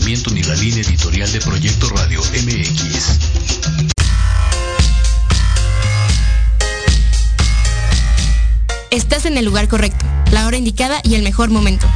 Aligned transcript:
ni 0.00 0.42
la 0.42 0.54
línea 0.54 0.82
editorial 0.82 1.30
de 1.30 1.40
Proyecto 1.40 1.86
Radio 1.90 2.22
MX. 2.22 3.18
Estás 8.90 9.26
en 9.26 9.36
el 9.36 9.44
lugar 9.44 9.68
correcto, 9.68 10.06
la 10.30 10.46
hora 10.46 10.56
indicada 10.56 11.00
y 11.04 11.16
el 11.16 11.22
mejor 11.22 11.50
momento. 11.50 11.86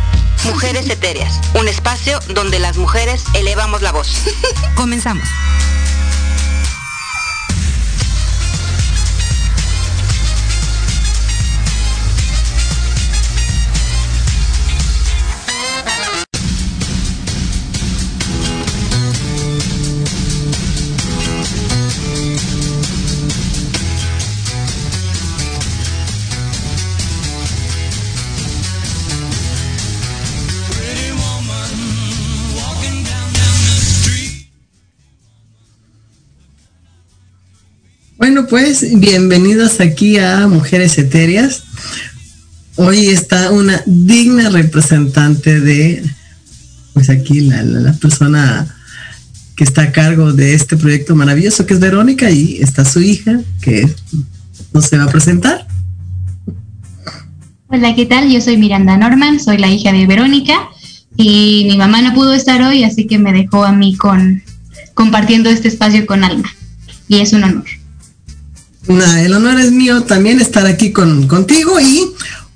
Mujeres 0.45 0.91
Etéreas, 0.91 1.41
un 1.59 1.69
espacio 1.69 2.21
donde 2.35 2.59
las 2.59 2.77
mujeres 2.77 3.25
elevamos 3.35 3.81
la 3.81 3.93
voz. 3.93 4.25
Comenzamos. 4.75 5.27
Pues 38.51 38.87
bienvenidos 39.01 39.81
aquí 39.81 40.19
a 40.19 40.47
Mujeres 40.47 40.97
Etéreas. 40.99 41.65
Hoy 42.77 43.09
está 43.09 43.51
una 43.51 43.83
digna 43.87 44.51
representante 44.51 45.61
de, 45.61 46.05
pues 46.93 47.11
aquí 47.11 47.41
la, 47.41 47.63
la, 47.63 47.81
la 47.81 47.93
persona 47.95 48.73
que 49.57 49.65
está 49.65 49.83
a 49.83 49.93
cargo 49.93 50.33
de 50.33 50.55
este 50.55 50.77
proyecto 50.77 51.17
maravilloso 51.17 51.67
que 51.67 51.75
es 51.75 51.81
Verónica 51.81 52.31
y 52.31 52.59
está 52.61 52.85
su 52.85 53.01
hija 53.01 53.41
que 53.61 53.89
nos 54.73 54.87
se 54.87 54.99
va 54.99 55.05
a 55.05 55.11
presentar. 55.11 55.67
Hola, 57.69 57.95
¿qué 57.97 58.07
tal? 58.07 58.31
Yo 58.31 58.41
soy 58.41 58.59
Miranda 58.59 58.97
Norman, 58.97 59.41
soy 59.41 59.59
la 59.59 59.69
hija 59.69 59.93
de 59.93 60.07
Verónica 60.07 60.69
y 61.17 61.67
mi 61.69 61.77
mamá 61.77 62.01
no 62.01 62.15
pudo 62.15 62.33
estar 62.33 62.63
hoy, 62.63 62.85
así 62.85 63.07
que 63.07 63.19
me 63.19 63.33
dejó 63.33 63.65
a 63.65 63.73
mí 63.73 63.97
con 63.97 64.43
compartiendo 64.95 65.51
este 65.51 65.69
espacio 65.69 66.07
con 66.07 66.23
Alma 66.23 66.51
y 67.09 67.19
es 67.19 67.33
un 67.33 67.43
honor. 67.43 67.65
Nah, 68.89 69.21
el 69.21 69.33
honor 69.33 69.59
es 69.59 69.73
mío 69.73 70.03
también 70.05 70.41
estar 70.41 70.67
aquí 70.67 70.93
con, 70.93 71.27
contigo 71.27 71.81
y 71.81 72.05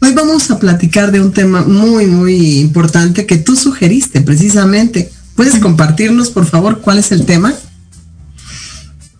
hoy 0.00 0.12
vamos 0.12 0.50
a 0.50 0.60
platicar 0.60 1.10
de 1.10 1.20
un 1.20 1.32
tema 1.32 1.62
muy, 1.62 2.06
muy 2.06 2.60
importante 2.60 3.26
que 3.26 3.37
tú 3.37 3.56
sugeriste 3.56 4.20
precisamente. 4.20 5.10
¿Puedes 5.34 5.58
compartirnos, 5.58 6.30
por 6.30 6.46
favor, 6.46 6.82
cuál 6.82 6.99
es 6.99 7.10
el 7.10 7.26
tema? 7.26 7.54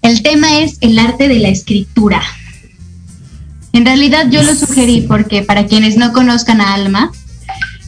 El 0.03 0.23
tema 0.23 0.61
es 0.61 0.77
el 0.81 0.99
arte 0.99 1.27
de 1.29 1.41
la 1.41 1.49
escritura. 1.49 2.23
En 3.73 3.85
realidad 3.85 4.29
yo 4.31 4.43
lo 4.43 4.55
sugerí 4.55 5.03
porque 5.03 5.43
para 5.43 5.67
quienes 5.67 5.97
no 5.97 6.13
conozcan 6.13 6.61
a 6.61 6.75
Alma, 6.75 7.11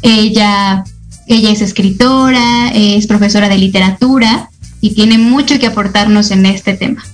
ella, 0.03 0.85
ella 1.29 1.51
es 1.51 1.61
escritora, 1.61 2.71
es 2.75 3.07
profesora 3.07 3.49
de 3.49 3.59
literatura 3.59 4.51
y 4.81 4.95
tiene 4.95 5.19
mucho 5.19 5.61
que 5.61 5.69
aportarnos 5.69 6.33
en 6.33 6.47
este 6.47 6.75
tema. 6.75 7.05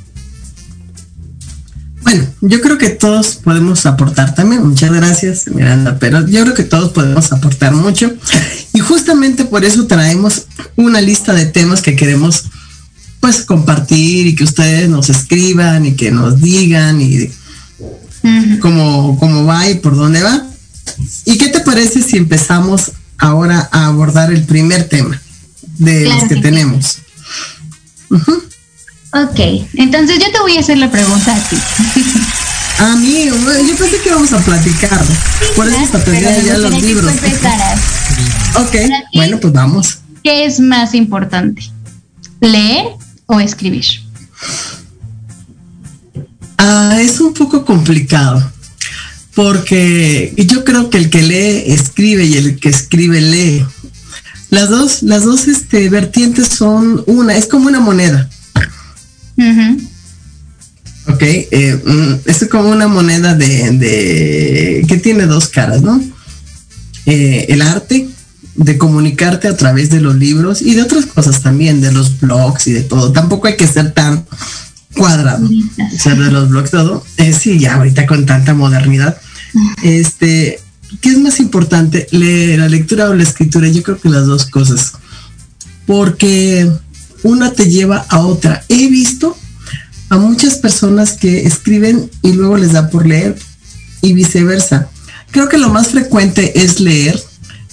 Bueno, 2.10 2.26
yo 2.40 2.62
creo 2.62 2.78
que 2.78 2.88
todos 2.88 3.36
podemos 3.36 3.84
aportar 3.84 4.34
también. 4.34 4.66
Muchas 4.66 4.90
gracias, 4.90 5.46
Miranda, 5.48 5.98
pero 5.98 6.26
yo 6.26 6.42
creo 6.42 6.54
que 6.54 6.62
todos 6.62 6.92
podemos 6.92 7.30
aportar 7.32 7.74
mucho. 7.74 8.10
Y 8.72 8.78
justamente 8.78 9.44
por 9.44 9.62
eso 9.62 9.86
traemos 9.86 10.46
una 10.76 11.02
lista 11.02 11.34
de 11.34 11.44
temas 11.44 11.82
que 11.82 11.96
queremos 11.96 12.44
pues 13.20 13.44
compartir 13.44 14.26
y 14.26 14.34
que 14.34 14.44
ustedes 14.44 14.88
nos 14.88 15.10
escriban 15.10 15.84
y 15.84 15.96
que 15.96 16.10
nos 16.10 16.40
digan 16.40 16.98
y 17.02 17.24
uh 17.24 17.90
-huh. 18.22 18.58
cómo, 18.60 19.18
cómo 19.18 19.44
va 19.44 19.68
y 19.68 19.74
por 19.74 19.94
dónde 19.94 20.22
va. 20.22 20.46
¿Y 21.26 21.36
qué 21.36 21.48
te 21.48 21.60
parece 21.60 22.00
si 22.00 22.16
empezamos 22.16 22.92
ahora 23.18 23.68
a 23.70 23.84
abordar 23.84 24.32
el 24.32 24.44
primer 24.44 24.88
tema 24.88 25.20
de 25.76 26.04
claro 26.04 26.20
los 26.20 26.28
que, 26.30 26.34
que 26.36 26.40
tenemos? 26.40 26.86
Sí. 26.86 27.00
Uh 28.08 28.16
-huh. 28.16 28.47
Ok, 29.22 29.40
entonces 29.74 30.18
yo 30.18 30.30
te 30.30 30.38
voy 30.40 30.56
a 30.56 30.60
hacer 30.60 30.78
la 30.78 30.90
pregunta 30.90 31.34
a 31.34 31.48
ti. 31.48 31.56
A 32.78 32.94
mí, 32.94 33.24
yo 33.24 33.76
pensé 33.76 34.00
que 34.00 34.08
íbamos 34.08 34.32
a 34.32 34.38
platicar. 34.38 35.04
Sí, 35.04 35.46
Por 35.56 35.66
eso 35.66 35.80
hasta 35.80 36.04
tenía 36.04 36.40
ya 36.40 36.58
los 36.58 36.80
libros. 36.80 37.12
Ok, 38.54 38.76
bueno, 39.14 39.40
pues 39.40 39.52
vamos. 39.52 39.98
¿Qué 40.22 40.44
es 40.44 40.60
más 40.60 40.94
importante? 40.94 41.62
¿Leer 42.40 42.84
o 43.26 43.40
escribir? 43.40 43.84
Ah, 46.56 46.98
es 47.00 47.18
un 47.20 47.34
poco 47.34 47.64
complicado. 47.64 48.48
Porque 49.34 50.32
yo 50.36 50.64
creo 50.64 50.88
que 50.88 50.98
el 50.98 51.10
que 51.10 51.22
lee 51.22 51.72
escribe 51.72 52.26
y 52.26 52.36
el 52.36 52.60
que 52.60 52.68
escribe 52.68 53.20
lee. 53.20 53.66
Las 54.50 54.68
dos, 54.70 55.02
las 55.02 55.24
dos 55.24 55.48
este, 55.48 55.88
vertientes 55.88 56.46
son 56.46 57.02
una, 57.06 57.34
es 57.34 57.48
como 57.48 57.66
una 57.66 57.80
moneda. 57.80 58.30
Uh 59.38 59.42
-huh. 59.42 59.88
Ok, 61.06 61.22
eh, 61.22 62.20
es 62.26 62.46
como 62.50 62.68
una 62.68 62.86
moneda 62.86 63.34
de, 63.34 63.70
de, 63.72 64.84
que 64.86 64.98
tiene 64.98 65.24
dos 65.24 65.48
caras, 65.48 65.80
¿no? 65.80 66.02
Eh, 67.06 67.46
el 67.48 67.62
arte 67.62 68.08
de 68.56 68.76
comunicarte 68.76 69.48
a 69.48 69.56
través 69.56 69.88
de 69.88 70.00
los 70.00 70.16
libros 70.16 70.60
y 70.60 70.74
de 70.74 70.82
otras 70.82 71.06
cosas 71.06 71.40
también, 71.40 71.80
de 71.80 71.92
los 71.92 72.20
blogs 72.20 72.66
y 72.66 72.72
de 72.72 72.82
todo. 72.82 73.12
Tampoco 73.12 73.46
hay 73.46 73.56
que 73.56 73.66
ser 73.66 73.92
tan 73.92 74.26
cuadrado, 74.94 75.46
o 75.46 75.98
sea, 75.98 76.14
de 76.14 76.30
los 76.30 76.50
blogs 76.50 76.72
todo. 76.72 77.04
Eh, 77.16 77.32
sí, 77.32 77.58
ya 77.58 77.76
ahorita 77.76 78.04
con 78.04 78.26
tanta 78.26 78.52
modernidad. 78.52 79.16
Este, 79.82 80.60
¿qué 81.00 81.08
es 81.08 81.18
más 81.18 81.40
importante, 81.40 82.06
leer 82.10 82.58
la 82.58 82.68
lectura 82.68 83.08
o 83.08 83.14
la 83.14 83.22
escritura? 83.22 83.68
Yo 83.68 83.82
creo 83.82 83.98
que 83.98 84.10
las 84.10 84.26
dos 84.26 84.44
cosas, 84.44 84.92
porque 85.86 86.70
una 87.22 87.52
te 87.52 87.68
lleva 87.68 88.06
a 88.08 88.20
otra. 88.20 88.64
He 88.68 88.88
visto 88.88 89.36
a 90.08 90.16
muchas 90.16 90.56
personas 90.56 91.12
que 91.12 91.46
escriben 91.46 92.10
y 92.22 92.32
luego 92.32 92.56
les 92.56 92.72
da 92.72 92.90
por 92.90 93.06
leer 93.06 93.36
y 94.00 94.14
viceversa. 94.14 94.88
Creo 95.30 95.48
que 95.48 95.58
lo 95.58 95.68
más 95.68 95.88
frecuente 95.88 96.62
es 96.62 96.80
leer 96.80 97.20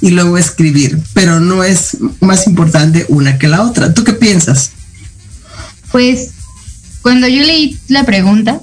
y 0.01 0.09
luego 0.09 0.37
escribir, 0.37 0.99
pero 1.13 1.39
no 1.39 1.63
es 1.63 1.97
más 2.19 2.47
importante 2.47 3.05
una 3.07 3.37
que 3.37 3.47
la 3.47 3.63
otra. 3.63 3.93
¿Tú 3.93 4.03
qué 4.03 4.13
piensas? 4.13 4.71
Pues 5.91 6.31
cuando 7.01 7.27
yo 7.27 7.43
leí 7.43 7.77
la 7.87 8.03
pregunta, 8.03 8.61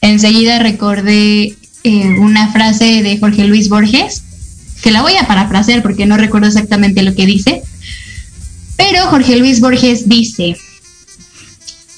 enseguida 0.00 0.60
recordé 0.60 1.56
eh, 1.84 2.16
una 2.20 2.52
frase 2.52 3.02
de 3.02 3.18
Jorge 3.18 3.44
Luis 3.44 3.68
Borges, 3.68 4.22
que 4.82 4.92
la 4.92 5.02
voy 5.02 5.16
a 5.16 5.26
parafrasear 5.26 5.82
porque 5.82 6.06
no 6.06 6.16
recuerdo 6.16 6.46
exactamente 6.46 7.02
lo 7.02 7.14
que 7.14 7.26
dice, 7.26 7.62
pero 8.78 9.06
Jorge 9.08 9.36
Luis 9.36 9.60
Borges 9.60 10.08
dice, 10.08 10.56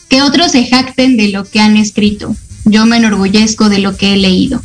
que 0.08 0.22
otros 0.22 0.50
se 0.50 0.66
jacten 0.66 1.16
de 1.16 1.28
lo 1.28 1.44
que 1.44 1.60
han 1.60 1.76
escrito. 1.76 2.34
Yo 2.64 2.84
me 2.84 2.96
enorgullezco 2.96 3.68
de 3.68 3.78
lo 3.78 3.96
que 3.96 4.12
he 4.12 4.16
leído. 4.16 4.60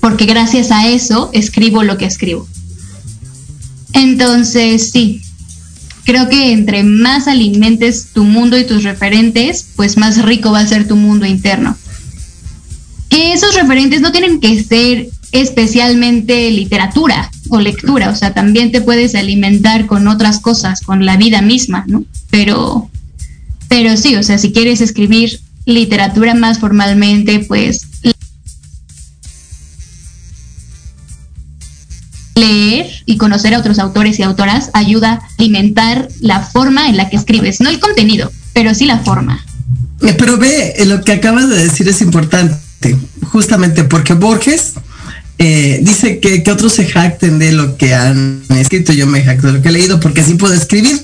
Porque 0.00 0.24
gracias 0.24 0.70
a 0.70 0.88
eso 0.88 1.30
escribo 1.34 1.82
lo 1.82 1.98
que 1.98 2.06
escribo. 2.06 2.48
Entonces, 3.92 4.90
sí, 4.90 5.20
creo 6.04 6.28
que 6.28 6.52
entre 6.52 6.82
más 6.82 7.28
alimentes 7.28 8.08
tu 8.14 8.24
mundo 8.24 8.58
y 8.58 8.64
tus 8.64 8.84
referentes, 8.84 9.66
pues 9.76 9.98
más 9.98 10.22
rico 10.24 10.52
va 10.52 10.60
a 10.60 10.66
ser 10.66 10.88
tu 10.88 10.96
mundo 10.96 11.26
interno. 11.26 11.76
Que 13.10 13.32
esos 13.34 13.54
referentes 13.54 14.00
no 14.00 14.12
tienen 14.12 14.40
que 14.40 14.62
ser 14.64 15.08
especialmente 15.40 16.50
literatura 16.50 17.30
o 17.48 17.60
lectura, 17.60 18.10
o 18.10 18.14
sea, 18.14 18.34
también 18.34 18.72
te 18.72 18.80
puedes 18.80 19.14
alimentar 19.14 19.86
con 19.86 20.08
otras 20.08 20.40
cosas, 20.40 20.80
con 20.80 21.04
la 21.04 21.16
vida 21.16 21.42
misma, 21.42 21.84
¿no? 21.86 22.04
Pero 22.30 22.90
pero 23.68 23.96
sí, 23.96 24.16
o 24.16 24.22
sea, 24.22 24.38
si 24.38 24.52
quieres 24.52 24.80
escribir 24.80 25.40
literatura 25.64 26.34
más 26.34 26.58
formalmente, 26.58 27.40
pues 27.40 27.86
leer 32.36 32.86
y 33.06 33.16
conocer 33.16 33.54
a 33.54 33.58
otros 33.58 33.78
autores 33.78 34.18
y 34.18 34.22
autoras 34.22 34.70
ayuda 34.74 35.12
a 35.12 35.28
alimentar 35.38 36.08
la 36.20 36.40
forma 36.40 36.88
en 36.88 36.96
la 36.96 37.08
que 37.08 37.16
escribes, 37.16 37.60
no 37.60 37.70
el 37.70 37.80
contenido, 37.80 38.30
pero 38.52 38.74
sí 38.74 38.84
la 38.84 38.98
forma. 38.98 39.44
Pero 40.00 40.36
ve, 40.36 40.74
lo 40.86 41.02
que 41.02 41.12
acabas 41.12 41.48
de 41.48 41.56
decir 41.56 41.88
es 41.88 42.02
importante, 42.02 42.96
justamente 43.22 43.84
porque 43.84 44.12
Borges 44.12 44.74
eh, 45.38 45.80
dice 45.82 46.18
que, 46.18 46.42
que, 46.42 46.50
otros 46.50 46.72
se 46.72 46.86
jacten 46.86 47.38
de 47.38 47.52
lo 47.52 47.76
que 47.76 47.94
han 47.94 48.42
escrito, 48.50 48.92
yo 48.92 49.06
me 49.06 49.22
jacto 49.22 49.48
de 49.48 49.52
lo 49.54 49.62
que 49.62 49.68
he 49.68 49.72
leído 49.72 50.00
porque 50.00 50.22
así 50.22 50.34
puedo 50.34 50.54
escribir. 50.54 50.98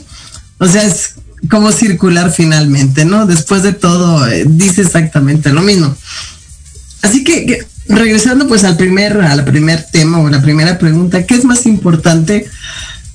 O 0.58 0.66
sea, 0.66 0.84
es 0.84 1.14
como 1.50 1.72
circular 1.72 2.32
finalmente, 2.32 3.04
¿no? 3.04 3.26
Después 3.26 3.62
de 3.62 3.72
todo, 3.72 4.26
eh, 4.28 4.44
dice 4.46 4.82
exactamente 4.82 5.52
lo 5.52 5.62
mismo. 5.62 5.94
Así 7.02 7.24
que, 7.24 7.66
regresando 7.88 8.46
pues 8.46 8.64
al 8.64 8.76
primer, 8.76 9.20
al 9.20 9.44
primer 9.44 9.84
tema 9.90 10.20
o 10.20 10.30
la 10.30 10.40
primera 10.40 10.78
pregunta, 10.78 11.26
¿qué 11.26 11.34
es 11.34 11.44
más 11.44 11.66
importante? 11.66 12.48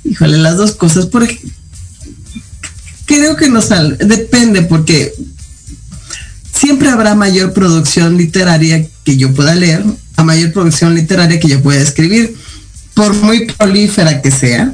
Híjole, 0.03 0.37
las 0.37 0.57
dos 0.57 0.73
cosas, 0.73 1.05
porque 1.05 1.39
creo 3.05 3.37
que 3.37 3.49
nos 3.49 3.69
depende, 3.99 4.61
porque 4.63 5.13
siempre 6.53 6.89
habrá 6.89 7.15
mayor 7.15 7.53
producción 7.53 8.17
literaria 8.17 8.85
que 9.03 9.17
yo 9.17 9.33
pueda 9.33 9.55
leer, 9.55 9.83
a 10.17 10.23
mayor 10.23 10.51
producción 10.51 10.93
literaria 10.93 11.39
que 11.39 11.47
yo 11.47 11.61
pueda 11.63 11.81
escribir, 11.81 12.35
por 12.93 13.13
muy 13.15 13.45
prolífera 13.45 14.21
que 14.21 14.31
sea, 14.31 14.73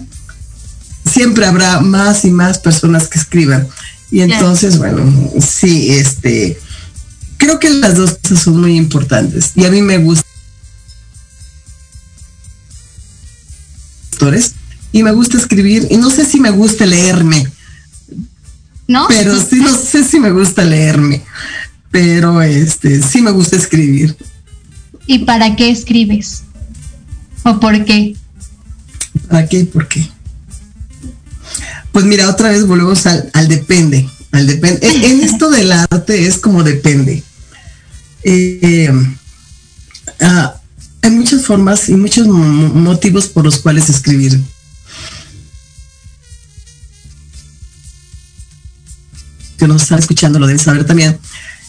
siempre 1.05 1.45
habrá 1.45 1.79
más 1.81 2.25
y 2.25 2.31
más 2.31 2.57
personas 2.57 3.07
que 3.07 3.19
escriban. 3.19 3.67
Y 4.09 4.21
entonces, 4.21 4.77
bueno, 4.77 5.03
sí, 5.39 5.91
este, 5.91 6.57
creo 7.37 7.59
que 7.59 7.69
las 7.69 7.95
dos 7.95 8.17
cosas 8.21 8.39
son 8.39 8.61
muy 8.61 8.75
importantes. 8.77 9.51
Y 9.55 9.65
a 9.65 9.71
mí 9.71 9.81
me 9.81 9.97
gusta 9.97 10.23
y 14.91 15.03
me 15.03 15.11
gusta 15.11 15.37
escribir 15.37 15.87
y 15.89 15.97
no 15.97 16.09
sé 16.09 16.25
si 16.25 16.39
me 16.39 16.51
gusta 16.51 16.85
leerme. 16.85 17.47
¿No? 18.87 19.07
Pero 19.07 19.39
sí 19.41 19.59
no 19.59 19.75
sé 19.75 20.03
si 20.03 20.19
me 20.19 20.31
gusta 20.31 20.63
leerme. 20.63 21.23
Pero 21.91 22.41
este 22.41 23.01
sí 23.01 23.21
me 23.21 23.31
gusta 23.31 23.55
escribir. 23.55 24.15
¿Y 25.05 25.19
para 25.19 25.55
qué 25.55 25.69
escribes? 25.69 26.43
¿O 27.43 27.59
por 27.59 27.83
qué? 27.85 28.15
¿Para 29.29 29.47
qué 29.47 29.59
y 29.59 29.63
por 29.65 29.87
qué? 29.87 30.07
Pues 31.91 32.05
mira, 32.05 32.29
otra 32.29 32.49
vez 32.49 32.65
volvemos 32.65 33.05
al, 33.05 33.29
al, 33.33 33.47
depende. 33.47 34.09
El 34.31 34.47
depende. 34.47 34.87
En, 34.87 35.03
en 35.03 35.21
esto 35.29 35.49
del 35.49 35.71
arte 35.71 36.25
es 36.25 36.37
como 36.37 36.63
depende. 36.63 37.23
Eh, 38.23 38.89
ah, 40.21 40.55
hay 41.01 41.11
muchas 41.11 41.45
formas 41.45 41.89
y 41.89 41.95
muchos 41.95 42.25
mo- 42.27 42.69
motivos 42.73 43.27
por 43.27 43.43
los 43.43 43.57
cuales 43.59 43.89
escribir. 43.89 44.39
Que 49.57 49.67
nos 49.67 49.83
están 49.83 49.99
escuchando 49.99 50.39
lo 50.39 50.47
deben 50.47 50.59
saber 50.63 50.85
también, 50.85 51.17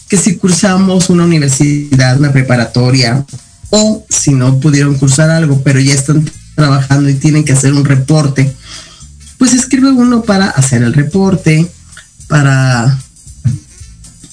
que 0.07 0.17
si 0.17 0.35
cursamos 0.37 1.09
una 1.09 1.23
universidad, 1.23 2.19
una 2.19 2.31
preparatoria, 2.31 3.25
o 3.69 4.05
si 4.09 4.31
no 4.31 4.59
pudieron 4.59 4.95
cursar 4.95 5.29
algo, 5.29 5.61
pero 5.63 5.79
ya 5.79 5.93
están 5.93 6.29
trabajando 6.55 7.09
y 7.09 7.15
tienen 7.15 7.43
que 7.43 7.53
hacer 7.53 7.73
un 7.73 7.85
reporte, 7.85 8.53
pues 9.37 9.53
escribe 9.53 9.91
uno 9.91 10.23
para 10.23 10.47
hacer 10.47 10.83
el 10.83 10.93
reporte, 10.93 11.67
para, 12.27 12.99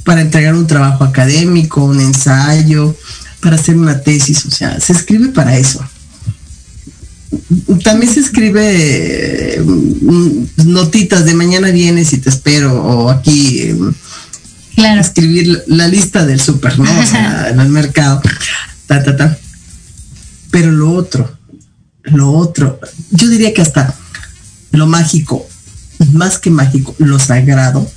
para 0.05 0.21
entregar 0.21 0.55
un 0.55 0.67
trabajo 0.67 1.05
académico, 1.05 1.85
un 1.85 2.01
ensayo, 2.01 2.95
para 3.41 3.57
hacer 3.57 3.77
una 3.77 4.01
tesis, 4.01 4.47
o 4.47 4.51
sea, 4.51 4.79
se 4.81 4.93
escribe 4.93 5.29
para 5.29 5.57
eso. 5.57 5.85
También 7.83 8.13
se 8.13 8.21
escribe 8.21 9.61
mm, 9.65 10.45
notitas 10.67 11.25
de 11.25 11.35
mañana 11.35 11.71
vienes 11.71 12.13
y 12.13 12.19
te 12.19 12.29
espero, 12.29 12.83
o 12.83 13.11
aquí 13.11 13.63
eh, 13.63 13.77
Claro. 14.75 15.01
escribir 15.01 15.63
la 15.67 15.87
lista 15.89 16.25
del 16.25 16.41
súper, 16.41 16.79
¿no? 16.79 16.85
O 17.01 17.07
sea, 17.07 17.49
en 17.51 17.61
el 17.61 17.69
mercado, 17.69 18.21
ta, 18.87 19.03
ta, 19.03 19.17
ta. 19.17 19.39
Pero 20.51 20.71
lo 20.73 20.93
otro, 20.93 21.37
lo 22.05 22.31
otro, 22.33 22.79
yo 23.11 23.29
diría 23.29 23.53
que 23.55 23.63
hasta 23.63 23.95
lo 24.73 24.87
mágico, 24.87 25.47
más 26.13 26.39
que 26.39 26.51
mágico, 26.51 26.95
lo 26.99 27.19
sagrado, 27.19 27.91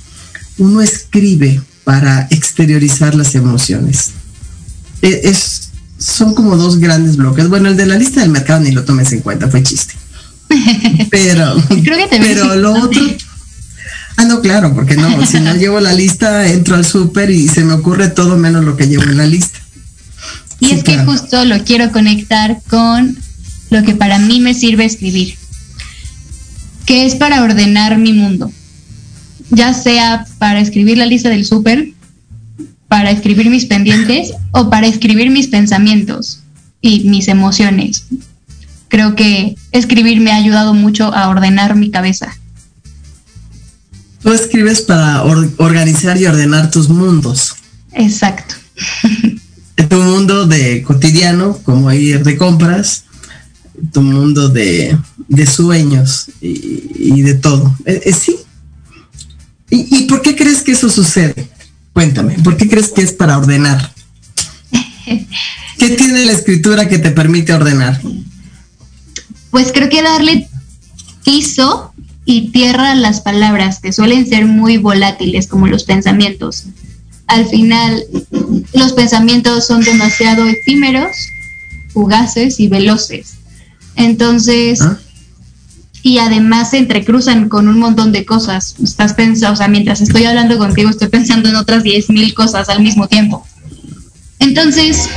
uno 0.58 0.80
escribe 0.80 1.60
para 1.84 2.26
exteriorizar 2.30 3.14
las 3.14 3.34
emociones. 3.34 4.10
E- 5.02 5.20
Es, 5.24 5.70
son 5.98 6.34
como 6.34 6.56
dos 6.56 6.78
grandes 6.78 7.16
bloques. 7.16 7.48
Bueno, 7.48 7.68
el 7.68 7.76
de 7.76 7.86
la 7.86 7.96
lista 7.96 8.20
del 8.20 8.30
mercado 8.30 8.60
ni 8.60 8.70
lo 8.72 8.84
tomes 8.84 9.12
en 9.12 9.20
cuenta, 9.20 9.48
fue 9.48 9.62
chiste. 9.62 9.94
Pero, 11.10 11.56
Creo 11.68 12.08
que 12.08 12.18
pero 12.18 12.54
lo 12.56 12.72
otro, 12.84 13.02
Ah, 14.16 14.24
no, 14.24 14.40
claro, 14.40 14.74
porque 14.74 14.96
no, 14.96 15.24
si 15.26 15.40
no 15.40 15.54
llevo 15.54 15.80
la 15.80 15.92
lista, 15.92 16.46
entro 16.46 16.76
al 16.76 16.84
súper 16.84 17.30
y 17.30 17.48
se 17.48 17.64
me 17.64 17.74
ocurre 17.74 18.08
todo 18.08 18.36
menos 18.36 18.64
lo 18.64 18.76
que 18.76 18.88
llevo 18.88 19.04
en 19.04 19.16
la 19.16 19.26
lista. 19.26 19.58
Y 20.58 20.66
Sí, 20.66 20.72
es 20.72 20.84
que 20.84 20.94
claro. 20.94 21.12
justo 21.12 21.44
lo 21.44 21.62
quiero 21.64 21.92
conectar 21.92 22.60
con 22.68 23.16
lo 23.70 23.82
que 23.82 23.94
para 23.94 24.18
mí 24.18 24.40
me 24.40 24.54
sirve 24.54 24.84
escribir, 24.84 25.36
que 26.86 27.04
es 27.04 27.14
para 27.14 27.42
ordenar 27.42 27.98
mi 27.98 28.12
mundo, 28.12 28.50
ya 29.50 29.74
sea 29.74 30.26
para 30.38 30.60
escribir 30.60 30.98
la 30.98 31.06
lista 31.06 31.28
del 31.28 31.44
súper, 31.44 31.92
para 32.88 33.10
escribir 33.10 33.50
mis 33.50 33.66
pendientes 33.66 34.32
o 34.52 34.70
para 34.70 34.86
escribir 34.86 35.30
mis 35.30 35.48
pensamientos 35.48 36.40
y 36.80 37.00
mis 37.08 37.28
emociones. 37.28 38.04
Creo 38.88 39.16
que 39.16 39.56
escribir 39.72 40.20
me 40.20 40.30
ha 40.30 40.36
ayudado 40.36 40.72
mucho 40.72 41.12
a 41.12 41.28
ordenar 41.28 41.74
mi 41.74 41.90
cabeza. 41.90 42.36
Tú 44.26 44.32
escribes 44.32 44.82
para 44.82 45.22
or- 45.22 45.52
organizar 45.58 46.20
y 46.20 46.26
ordenar 46.26 46.68
tus 46.72 46.88
mundos. 46.88 47.54
Exacto. 47.92 48.56
Tu 49.88 49.96
mundo 50.02 50.46
de 50.46 50.82
cotidiano, 50.82 51.58
como 51.62 51.92
ir 51.92 52.24
de 52.24 52.36
compras, 52.36 53.04
tu 53.92 54.00
mundo 54.02 54.48
de, 54.48 54.98
de 55.28 55.46
sueños 55.46 56.28
y, 56.40 56.90
y 56.94 57.22
de 57.22 57.34
todo. 57.34 57.76
Eh, 57.84 58.00
eh, 58.06 58.12
sí. 58.12 58.36
¿Y, 59.70 59.96
¿Y 59.96 60.02
por 60.08 60.22
qué 60.22 60.34
crees 60.34 60.62
que 60.62 60.72
eso 60.72 60.88
sucede? 60.88 61.50
Cuéntame, 61.92 62.36
¿por 62.42 62.56
qué 62.56 62.68
crees 62.68 62.88
que 62.88 63.02
es 63.02 63.12
para 63.12 63.36
ordenar? 63.38 63.92
¿Qué 65.04 65.90
tiene 65.90 66.24
la 66.24 66.32
escritura 66.32 66.88
que 66.88 66.98
te 66.98 67.10
permite 67.10 67.52
ordenar? 67.52 68.00
Pues 69.50 69.70
creo 69.72 69.88
que 69.90 70.02
darle 70.02 70.48
piso 71.22 71.92
y 72.26 72.50
tierra 72.50 72.94
las 72.96 73.20
palabras, 73.20 73.78
que 73.80 73.92
suelen 73.92 74.26
ser 74.26 74.44
muy 74.44 74.76
volátiles 74.76 75.46
como 75.46 75.68
los 75.68 75.84
pensamientos. 75.84 76.64
Al 77.28 77.46
final, 77.46 78.04
los 78.74 78.92
pensamientos 78.92 79.66
son 79.66 79.82
demasiado 79.82 80.44
efímeros, 80.44 81.16
fugaces 81.94 82.60
y 82.60 82.68
veloces. 82.68 83.36
Entonces, 83.94 84.82
¿Ah? 84.82 84.98
y 86.02 86.18
además 86.18 86.70
se 86.70 86.78
entrecruzan 86.78 87.48
con 87.48 87.68
un 87.68 87.78
montón 87.78 88.12
de 88.12 88.26
cosas. 88.26 88.74
Estás 88.82 89.14
pensando, 89.14 89.54
o 89.54 89.56
sea, 89.56 89.68
mientras 89.68 90.00
estoy 90.00 90.24
hablando 90.24 90.58
contigo, 90.58 90.90
estoy 90.90 91.08
pensando 91.08 91.48
en 91.48 91.56
otras 91.56 91.84
10.000 91.84 92.34
cosas 92.34 92.68
al 92.68 92.82
mismo 92.82 93.06
tiempo. 93.06 93.46
Entonces, 94.40 95.08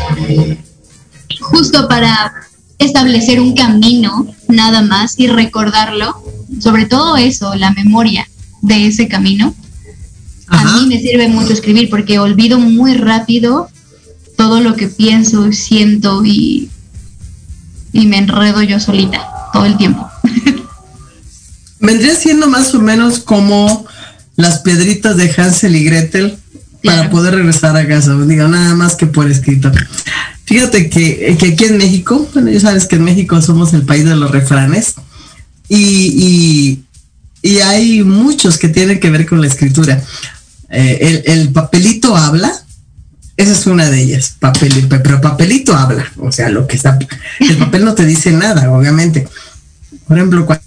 justo 1.39 1.87
para 1.87 2.33
establecer 2.77 3.39
un 3.39 3.55
camino 3.55 4.27
nada 4.47 4.81
más 4.81 5.19
y 5.19 5.27
recordarlo, 5.27 6.23
sobre 6.59 6.85
todo 6.85 7.17
eso, 7.17 7.55
la 7.55 7.71
memoria 7.71 8.27
de 8.61 8.87
ese 8.87 9.07
camino, 9.07 9.55
a 10.47 10.63
mí 10.63 10.87
me 10.87 10.99
sirve 10.99 11.27
mucho 11.27 11.53
escribir 11.53 11.89
porque 11.89 12.19
olvido 12.19 12.59
muy 12.59 12.95
rápido 12.95 13.69
todo 14.35 14.61
lo 14.61 14.75
que 14.75 14.87
pienso, 14.87 15.51
siento 15.51 16.23
y, 16.25 16.69
y 17.93 18.07
me 18.07 18.17
enredo 18.17 18.63
yo 18.63 18.79
solita 18.79 19.27
todo 19.53 19.65
el 19.65 19.77
tiempo. 19.77 20.09
Vendría 21.79 22.15
siendo 22.15 22.47
más 22.47 22.73
o 22.73 22.79
menos 22.79 23.19
como 23.19 23.85
las 24.35 24.59
piedritas 24.59 25.17
de 25.17 25.31
Hansel 25.37 25.75
y 25.75 25.83
Gretel 25.83 26.37
para 26.83 27.09
poder 27.09 27.35
regresar 27.35 27.75
a 27.77 27.87
casa. 27.87 28.15
Digo, 28.15 28.47
nada 28.47 28.75
más 28.75 28.95
que 28.95 29.05
por 29.05 29.29
escrito. 29.29 29.71
Fíjate 30.45 30.89
que, 30.89 31.37
que 31.39 31.53
aquí 31.53 31.65
en 31.65 31.77
México, 31.77 32.27
bueno, 32.33 32.49
ya 32.49 32.59
sabes 32.59 32.85
que 32.87 32.95
en 32.95 33.03
México 33.03 33.41
somos 33.41 33.73
el 33.73 33.83
país 33.83 34.05
de 34.05 34.15
los 34.15 34.31
refranes 34.31 34.95
y, 35.69 36.83
y, 37.41 37.49
y 37.49 37.59
hay 37.59 38.03
muchos 38.03 38.57
que 38.57 38.67
tienen 38.67 38.99
que 38.99 39.09
ver 39.09 39.25
con 39.25 39.39
la 39.39 39.47
escritura. 39.47 40.03
Eh, 40.69 41.23
el, 41.25 41.39
el 41.39 41.49
papelito 41.49 42.17
habla, 42.17 42.51
esa 43.37 43.51
es 43.53 43.65
una 43.67 43.89
de 43.89 44.01
ellas, 44.01 44.35
papel, 44.39 44.87
pero 44.89 45.21
papelito 45.21 45.75
habla, 45.75 46.11
o 46.17 46.31
sea, 46.31 46.49
lo 46.49 46.67
que 46.67 46.75
está, 46.75 46.99
el 47.39 47.57
papel 47.57 47.85
no 47.85 47.95
te 47.95 48.05
dice 48.05 48.31
nada, 48.31 48.71
obviamente. 48.71 49.27
Por 50.07 50.17
ejemplo, 50.17 50.45
cuando 50.45 50.63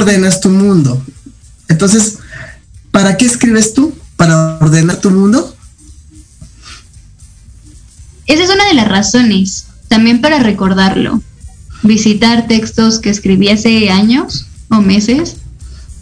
ordenas 0.00 0.40
tu 0.40 0.50
mundo. 0.50 1.02
Entonces, 1.68 2.18
¿para 2.90 3.16
qué 3.16 3.26
escribes 3.26 3.74
tú? 3.74 3.94
¿Para 4.16 4.58
ordenar 4.58 4.96
tu 4.96 5.10
mundo? 5.10 5.54
Esa 8.26 8.44
es 8.44 8.50
una 8.50 8.66
de 8.68 8.74
las 8.74 8.88
razones, 8.88 9.66
también 9.88 10.20
para 10.20 10.38
recordarlo. 10.38 11.22
Visitar 11.82 12.46
textos 12.46 12.98
que 12.98 13.10
escribí 13.10 13.48
hace 13.48 13.90
años 13.90 14.46
o 14.68 14.80
meses 14.80 15.36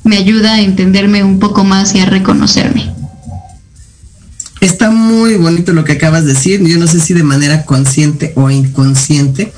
me 0.05 0.17
ayuda 0.17 0.55
a 0.55 0.61
entenderme 0.61 1.23
un 1.23 1.39
poco 1.39 1.65
más 1.65 1.95
y 1.95 2.01
a 2.01 2.07
reconocerme. 2.07 2.93
Está 4.61 4.91
muy 4.91 5.37
bonito 5.37 5.73
lo 5.73 5.85
que 5.85 5.93
acabas 5.93 6.25
de 6.25 6.35
decir. 6.35 6.63
Yo 6.67 6.79
no 6.79 6.87
sé 6.87 7.01
si 7.01 7.15
de 7.15 7.23
manera 7.23 7.65
consciente 7.65 8.33
o 8.35 8.51
inconsciente, 8.51 9.53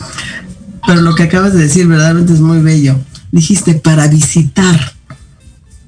pero 0.86 1.00
lo 1.00 1.14
que 1.14 1.24
acabas 1.24 1.54
de 1.54 1.62
decir 1.62 1.86
verdaderamente 1.86 2.32
es 2.34 2.40
muy 2.40 2.58
bello. 2.58 2.98
Dijiste 3.32 3.74
para 3.74 4.08
visitar. 4.08 4.94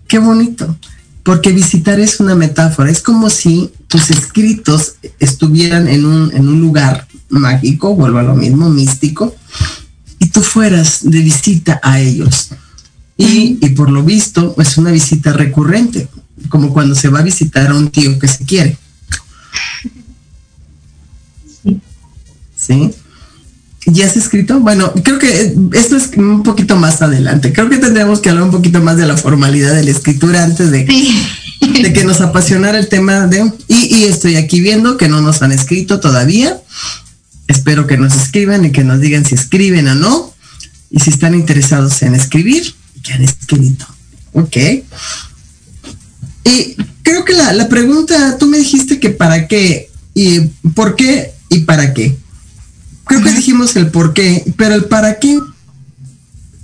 Qué 0.06 0.18
bonito. 0.18 0.76
Porque 1.22 1.52
visitar 1.52 2.00
es 2.00 2.20
una 2.20 2.34
metáfora. 2.34 2.90
Es 2.90 3.00
como 3.00 3.30
si 3.30 3.72
tus 3.86 4.10
escritos 4.10 4.94
estuvieran 5.18 5.88
en 5.88 6.04
un, 6.04 6.34
en 6.34 6.48
un 6.48 6.60
lugar 6.60 7.06
mágico, 7.28 7.94
vuelvo 7.94 8.18
a 8.18 8.22
lo 8.22 8.34
mismo, 8.34 8.68
místico, 8.68 9.34
y 10.18 10.26
tú 10.26 10.42
fueras 10.42 11.00
de 11.02 11.20
visita 11.20 11.80
a 11.82 12.00
ellos. 12.00 12.50
Y, 13.16 13.58
y 13.60 13.70
por 13.70 13.90
lo 13.90 14.02
visto 14.02 14.54
es 14.58 14.78
una 14.78 14.90
visita 14.90 15.32
recurrente, 15.32 16.08
como 16.48 16.72
cuando 16.72 16.94
se 16.94 17.08
va 17.08 17.20
a 17.20 17.22
visitar 17.22 17.70
a 17.70 17.74
un 17.74 17.90
tío 17.90 18.18
que 18.18 18.28
se 18.28 18.44
quiere. 18.44 18.78
Sí. 21.62 21.80
¿sí? 22.56 22.94
¿Ya 23.86 24.06
has 24.06 24.16
escrito? 24.16 24.60
Bueno, 24.60 24.92
creo 25.02 25.18
que 25.18 25.54
esto 25.72 25.96
es 25.96 26.10
un 26.16 26.42
poquito 26.42 26.76
más 26.76 27.02
adelante. 27.02 27.52
Creo 27.52 27.68
que 27.68 27.78
tendríamos 27.78 28.20
que 28.20 28.30
hablar 28.30 28.44
un 28.44 28.52
poquito 28.52 28.80
más 28.80 28.96
de 28.96 29.06
la 29.06 29.16
formalidad 29.16 29.74
de 29.74 29.82
la 29.82 29.90
escritura 29.90 30.44
antes 30.44 30.70
de, 30.70 30.84
de 30.84 31.92
que 31.92 32.04
nos 32.04 32.20
apasionara 32.20 32.78
el 32.78 32.88
tema 32.88 33.26
de... 33.26 33.52
Y, 33.66 33.96
y 33.96 34.04
estoy 34.04 34.36
aquí 34.36 34.60
viendo 34.60 34.96
que 34.96 35.08
no 35.08 35.20
nos 35.20 35.42
han 35.42 35.50
escrito 35.50 35.98
todavía. 35.98 36.60
Espero 37.48 37.88
que 37.88 37.96
nos 37.96 38.14
escriban 38.14 38.64
y 38.64 38.70
que 38.70 38.84
nos 38.84 39.00
digan 39.00 39.24
si 39.24 39.34
escriben 39.34 39.88
o 39.88 39.94
no. 39.96 40.32
Y 40.90 41.00
si 41.00 41.10
están 41.10 41.34
interesados 41.34 42.02
en 42.02 42.14
escribir, 42.14 42.74
que 43.02 43.14
han 43.14 43.24
escrito. 43.24 43.86
Ok. 44.32 44.56
Y 46.44 46.76
creo 47.02 47.24
que 47.24 47.32
la, 47.32 47.52
la 47.52 47.68
pregunta, 47.68 48.38
tú 48.38 48.46
me 48.46 48.58
dijiste 48.58 49.00
que 49.00 49.10
para 49.10 49.48
qué 49.48 49.90
y 50.14 50.40
por 50.74 50.94
qué 50.94 51.32
y 51.48 51.60
para 51.60 51.92
qué. 51.94 52.16
Creo 53.04 53.22
que 53.22 53.32
dijimos 53.32 53.76
el 53.76 53.90
por 53.90 54.12
qué, 54.12 54.44
pero 54.56 54.74
el 54.74 54.84
para 54.84 55.18
qué 55.18 55.38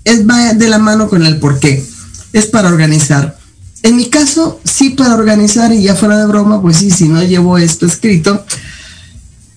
es 0.04 0.26
va 0.26 0.54
de 0.54 0.68
la 0.68 0.78
mano 0.78 1.08
con 1.08 1.24
el 1.26 1.38
por 1.38 1.58
qué. 1.58 1.84
Es 2.32 2.46
para 2.46 2.68
organizar. 2.68 3.38
En 3.82 3.96
mi 3.96 4.08
caso, 4.10 4.60
sí 4.64 4.90
para 4.90 5.14
organizar 5.14 5.72
y 5.72 5.82
ya 5.82 5.94
fuera 5.94 6.18
de 6.18 6.26
broma, 6.26 6.60
pues 6.60 6.78
sí, 6.78 6.90
si 6.90 7.08
no 7.08 7.22
llevo 7.22 7.58
esto 7.58 7.86
escrito, 7.86 8.44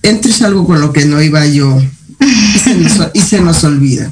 entres 0.02 0.42
algo 0.42 0.66
con 0.66 0.80
lo 0.80 0.92
que 0.92 1.04
no 1.04 1.20
iba 1.20 1.44
yo 1.46 1.80
y 2.20 2.58
se 2.58 2.74
nos, 2.74 3.10
y 3.14 3.20
se 3.20 3.40
nos 3.40 3.64
olvida. 3.64 4.10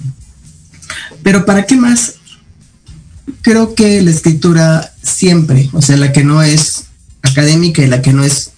Pero 1.22 1.44
¿para 1.44 1.66
qué 1.66 1.76
más? 1.76 2.14
Creo 3.42 3.74
que 3.74 4.02
la 4.02 4.10
escritura 4.10 4.92
siempre, 5.02 5.70
o 5.72 5.82
sea, 5.82 5.96
la 5.96 6.12
que 6.12 6.24
no 6.24 6.42
es 6.42 6.84
académica 7.22 7.82
y 7.82 7.86
la 7.86 8.02
que 8.02 8.12
no 8.12 8.24
es 8.24 8.49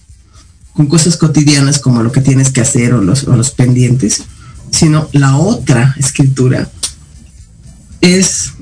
con 0.73 0.87
cosas 0.87 1.17
cotidianas 1.17 1.79
como 1.79 2.03
lo 2.03 2.11
que 2.11 2.21
tienes 2.21 2.51
que 2.51 2.61
hacer 2.61 2.93
o 2.93 3.01
los, 3.01 3.25
o 3.25 3.35
los 3.35 3.51
pendientes, 3.51 4.23
sino 4.71 5.07
la 5.13 5.37
otra 5.37 5.95
escritura 5.97 6.69
es 8.01 8.53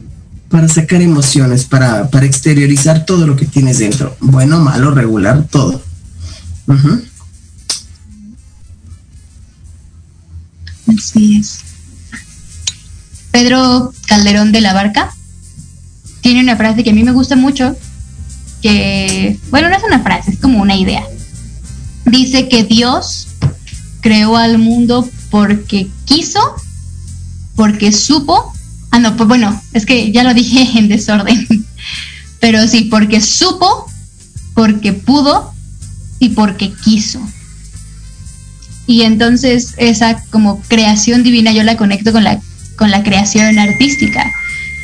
para 0.50 0.68
sacar 0.68 1.02
emociones, 1.02 1.64
para, 1.64 2.10
para 2.10 2.26
exteriorizar 2.26 3.06
todo 3.06 3.26
lo 3.26 3.38
que 3.38 3.46
tienes 3.46 3.80
dentro, 3.80 4.16
bueno, 4.20 4.60
malo, 4.60 4.92
regular, 4.92 5.48
todo. 5.50 5.82
Así 10.88 11.38
es. 11.38 11.60
Pedro 13.32 13.94
Calderón 14.08 14.52
de 14.52 14.60
la 14.60 14.74
Barca 14.74 15.14
tiene 16.20 16.42
una 16.42 16.58
frase 16.58 16.84
que 16.84 16.90
a 16.90 16.94
mí 16.94 17.04
me 17.04 17.14
gusta 17.14 17.38
mucho, 17.38 17.76
que, 18.62 19.40
bueno, 19.50 19.70
no 19.70 19.78
es 19.78 19.84
una 19.84 20.02
frase, 20.02 20.32
es 20.32 20.40
como 20.40 20.62
una 20.62 20.76
idea. 20.76 21.04
Dice 22.12 22.50
que 22.50 22.66
Dios 22.66 23.28
creó 24.02 24.36
al 24.36 24.58
mundo 24.58 25.10
porque 25.30 25.88
quiso, 26.04 26.42
porque 27.56 27.94
supo, 27.94 28.54
ah, 28.92 29.00
no, 29.00 29.16
pues 29.16 29.30
bueno, 29.30 29.62
es 29.72 29.86
que 29.86 30.12
ya 30.12 30.24
lo 30.24 30.34
dije 30.34 30.68
en 30.78 30.90
desorden, 30.90 31.48
pero 32.42 32.68
sí, 32.68 32.90
porque 32.92 33.22
supo, 33.22 33.90
porque 34.54 34.92
pudo 34.92 35.54
y 36.20 36.30
porque 36.30 36.74
quiso. 36.84 37.26
Y 38.88 39.04
entonces 39.04 39.74
esa 39.78 40.22
como 40.32 40.62
creación 40.64 41.24
divina 41.24 41.54
yo 41.54 41.64
la 41.64 41.78
conecto 41.78 42.12
con 42.12 42.26
la, 42.26 42.42
con 42.76 42.92
la 42.92 43.04
creación 43.04 43.58
artística. 43.58 44.30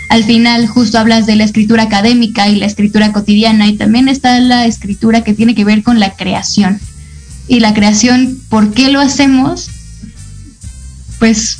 Al 0.10 0.24
final 0.24 0.68
justo 0.68 0.98
hablas 0.98 1.26
de 1.26 1.36
la 1.36 1.44
escritura 1.44 1.84
académica 1.84 2.48
y 2.48 2.56
la 2.56 2.68
escritura 2.68 3.12
cotidiana 3.12 3.68
y 3.68 3.76
también 3.76 4.08
está 4.08 4.40
la 4.40 4.66
escritura 4.66 5.26
que 5.26 5.34
tiene 5.34 5.56
que 5.56 5.66
ver 5.66 5.84
con 5.84 6.00
la 6.00 6.12
creación. 6.12 6.80
Y 7.47 7.60
la 7.60 7.73
creación, 7.73 8.39
¿por 8.49 8.73
qué 8.73 8.89
lo 8.89 8.99
hacemos? 8.99 9.69
Pues 11.19 11.57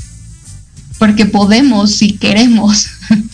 porque 0.98 1.26
podemos 1.26 1.96
si 1.96 2.14
queremos. 2.14 2.88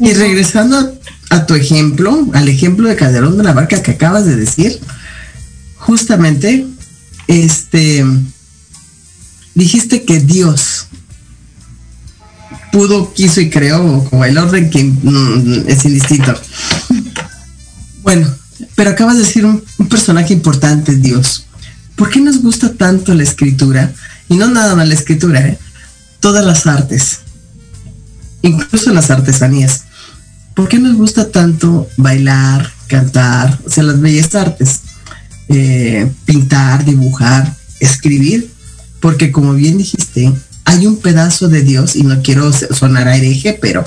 Y 0.00 0.12
regresando 0.12 0.96
a 1.28 1.44
tu 1.46 1.54
ejemplo, 1.54 2.28
al 2.32 2.48
ejemplo 2.48 2.88
de 2.88 2.94
Calderón 2.94 3.36
de 3.36 3.42
la 3.42 3.52
Barca 3.52 3.82
que 3.82 3.90
acabas 3.90 4.26
de 4.26 4.36
decir, 4.36 4.78
justamente, 5.76 6.68
este, 7.26 8.04
dijiste 9.56 10.04
que 10.04 10.20
Dios 10.20 10.86
pudo, 12.70 13.12
quiso 13.12 13.40
y 13.40 13.50
creó, 13.50 14.04
como 14.08 14.24
el 14.24 14.38
orden 14.38 14.70
que 14.70 14.84
mm, 14.84 15.64
es 15.66 15.84
indistinto. 15.84 16.34
Bueno, 18.02 18.32
pero 18.74 18.90
acabas 18.90 19.16
de 19.16 19.22
decir 19.22 19.44
un, 19.46 19.62
personaje 19.88 20.32
importante, 20.32 20.96
Dios. 20.96 21.46
¿Por 21.96 22.10
qué 22.10 22.20
nos 22.20 22.42
gusta 22.42 22.72
tanto 22.72 23.14
la 23.14 23.22
escritura? 23.22 23.92
Y 24.28 24.36
no 24.36 24.48
nada 24.48 24.74
más 24.76 24.88
la 24.88 24.94
escritura, 24.94 25.40
¿eh? 25.40 25.58
todas 26.20 26.44
las 26.44 26.66
artes, 26.66 27.20
incluso 28.42 28.92
las 28.92 29.10
artesanías. 29.10 29.84
¿Por 30.54 30.68
qué 30.68 30.78
nos 30.78 30.96
gusta 30.96 31.30
tanto 31.30 31.88
bailar, 31.96 32.72
cantar, 32.88 33.58
o 33.64 33.70
sea, 33.70 33.84
las 33.84 34.00
bellas 34.00 34.34
artes? 34.34 34.80
Eh, 35.48 36.10
pintar, 36.26 36.84
dibujar, 36.84 37.56
escribir, 37.80 38.50
porque 39.00 39.32
como 39.32 39.54
bien 39.54 39.78
dijiste, 39.78 40.32
hay 40.64 40.86
un 40.86 40.98
pedazo 40.98 41.48
de 41.48 41.62
Dios, 41.62 41.96
y 41.96 42.02
no 42.02 42.20
quiero 42.22 42.52
sonar 42.52 43.08
a 43.08 43.16
hereje, 43.16 43.58
pero 43.58 43.84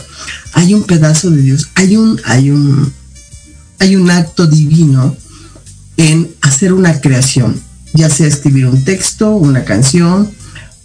hay 0.54 0.74
un 0.74 0.84
pedazo 0.84 1.30
de 1.30 1.42
Dios, 1.44 1.68
hay 1.76 1.98
un, 1.98 2.20
hay 2.26 2.50
un, 2.50 2.92
hay 3.82 3.96
un 3.96 4.12
acto 4.12 4.46
divino 4.46 5.18
en 5.98 6.30
hacer 6.42 6.72
una 6.72 7.02
creación, 7.02 7.60
ya 7.96 8.12
sea 8.12 8.28
escribir 8.28 8.68
un 8.68 8.84
texto, 8.84 9.32
una 9.36 9.66
canción, 9.66 10.30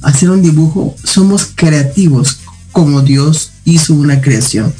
hacer 0.00 0.30
un 0.30 0.40
dibujo, 0.40 0.96
somos 1.04 1.46
creativos 1.54 2.38
como 2.72 3.02
Dios 3.02 3.52
hizo 3.66 3.92
una 3.92 4.22
creación. 4.22 4.72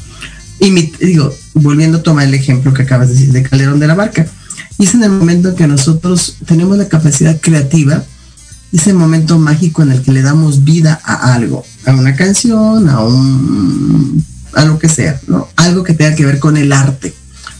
Y 0.59 0.71
mi, 0.71 0.91
digo, 0.99 1.31
volviendo 1.53 1.99
a 1.99 2.03
tomar 2.03 2.25
el 2.25 2.33
ejemplo 2.33 2.73
que 2.73 2.81
acabas 2.81 3.09
de 3.09 3.13
decir 3.13 3.31
de 3.33 3.43
Calderón 3.43 3.79
de 3.79 3.85
la 3.85 3.93
Barca, 3.93 4.25
y 4.79 4.85
es 4.85 4.95
en 4.95 5.03
el 5.03 5.11
momento 5.11 5.49
en 5.49 5.55
que 5.55 5.67
nosotros 5.67 6.37
tenemos 6.47 6.75
la 6.75 6.89
capacidad 6.89 7.39
creativa, 7.39 8.03
es 8.73 8.87
el 8.87 8.95
momento 8.95 9.37
mágico 9.37 9.83
en 9.83 9.91
el 9.91 10.01
que 10.01 10.11
le 10.11 10.23
damos 10.23 10.63
vida 10.63 10.99
a 11.03 11.35
algo, 11.35 11.63
a 11.85 11.91
una 11.91 12.15
canción, 12.15 12.89
a 12.89 12.99
un, 13.01 14.25
a 14.53 14.65
lo 14.65 14.79
que 14.79 14.89
sea, 14.89 15.21
¿no? 15.27 15.49
Algo 15.55 15.83
que 15.83 15.93
tenga 15.93 16.15
que 16.15 16.25
ver 16.25 16.39
con 16.39 16.57
el 16.57 16.73
arte. 16.73 17.13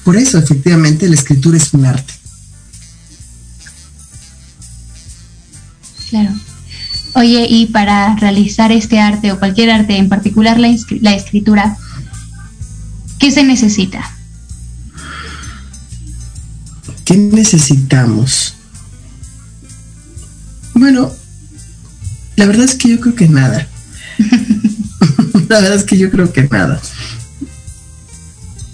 Por 0.08 0.16
eso, 0.16 0.38
efectivamente, 0.38 1.10
la 1.10 1.16
escritura 1.16 1.58
es 1.58 1.74
un 1.74 1.86
arte. 1.86 2.14
Claro. 6.10 6.34
Oye, 7.16 7.46
y 7.50 7.66
para 7.66 8.16
realizar 8.16 8.72
este 8.72 9.02
arte 9.02 9.34
o 9.34 9.40
cualquier 9.40 9.70
arte, 9.70 9.98
en 9.98 10.08
particular 10.08 10.60
la, 10.60 10.70
escritura, 11.14 11.76
¿qué 13.20 13.32
se 13.32 13.44
necesita? 13.44 14.10
¿Qué 17.04 17.18
necesitamos? 17.18 18.56
Bueno, 20.74 21.12
la 22.38 22.46
verdad 22.46 22.64
es 22.64 22.76
que 22.76 22.88
yo 22.88 23.02
creo 23.02 23.16
que 23.16 23.28
nada. 23.28 23.68
la 25.50 25.60
verdad 25.60 25.76
es 25.76 25.84
que 25.84 25.98
yo 25.98 26.10
creo 26.10 26.32
que 26.32 26.44
nada. 26.44 26.82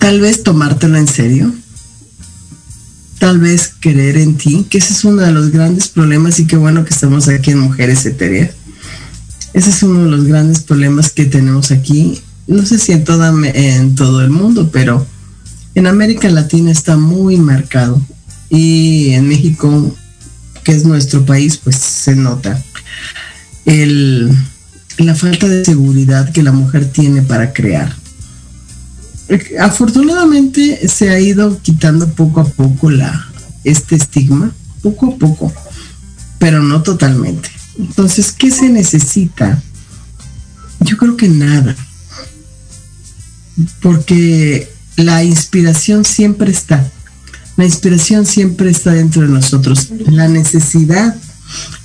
Tal 0.04 0.20
vez 0.20 0.44
tomártelo 0.44 0.98
en 0.98 1.08
serio. 1.08 1.54
Tal 3.20 3.40
vez 3.40 3.72
creer 3.80 4.18
en 4.18 4.36
ti, 4.36 4.68
que 4.70 4.80
ese 4.80 4.92
es 4.92 5.06
uno 5.06 5.22
de 5.22 5.32
los 5.32 5.52
grandes 5.52 5.88
problemas 5.88 6.42
y 6.42 6.46
qué 6.46 6.58
bueno 6.58 6.84
que 6.84 6.94
estamos 6.94 7.30
aquí 7.30 7.52
en 7.52 7.60
Mujeres 7.60 8.06
Etéreas. 8.06 8.50
Ese 9.54 9.70
es 9.70 9.82
uno 9.82 10.04
de 10.04 10.12
los 10.12 10.26
grandes 10.26 10.60
problemas 10.60 11.10
que 11.10 11.24
tenemos 11.24 11.72
aquí. 11.72 12.22
No 12.48 12.66
sé 12.66 12.80
si 12.80 12.92
en, 12.92 13.06
todo 13.06 14.22
el 14.22 14.30
mundo, 14.30 14.70
pero 14.74 15.08
en 15.74 15.88
América 15.88 16.30
Latina 16.30 16.70
está 16.70 16.98
muy 16.98 17.38
marcado. 17.38 18.02
Y 18.50 19.12
en 19.12 19.30
México, 19.30 19.96
que 20.66 20.74
es 20.74 20.84
nuestro 20.84 21.26
país, 21.26 21.56
pues 21.56 21.78
se 21.78 22.14
nota. 22.14 22.62
La 23.66 25.16
falta 25.16 25.48
de 25.48 25.64
seguridad 25.64 26.30
que 26.34 26.44
la 26.44 26.52
mujer 26.52 26.92
tiene 26.92 27.22
para 27.22 27.54
crear. 27.54 28.03
Afortunadamente 29.60 30.88
se 30.88 31.10
ha 31.10 31.20
ido 31.20 31.60
quitando 31.62 32.08
poco 32.10 32.42
a 32.42 32.46
poco 32.46 32.90
la, 32.90 33.28
este 33.64 33.96
estigma, 33.96 34.52
poco 34.82 35.08
a 35.08 35.16
poco, 35.18 35.54
pero 36.40 36.62
no 36.62 36.84
totalmente. 36.84 37.50
Entonces, 37.80 38.32
¿qué 38.32 38.52
se 38.52 38.70
necesita? 38.70 39.62
Yo 40.82 40.98
creo 40.98 41.16
que 41.16 41.30
nada, 41.30 41.76
porque 43.82 44.70
la 44.98 45.24
inspiración 45.24 46.04
siempre 46.04 46.52
está, 46.52 46.92
la 47.56 47.66
inspiración 47.66 48.26
siempre 48.26 48.70
está 48.70 48.92
dentro 48.92 49.22
de 49.22 49.30
nosotros, 49.30 49.90
la 50.08 50.28
necesidad 50.28 51.16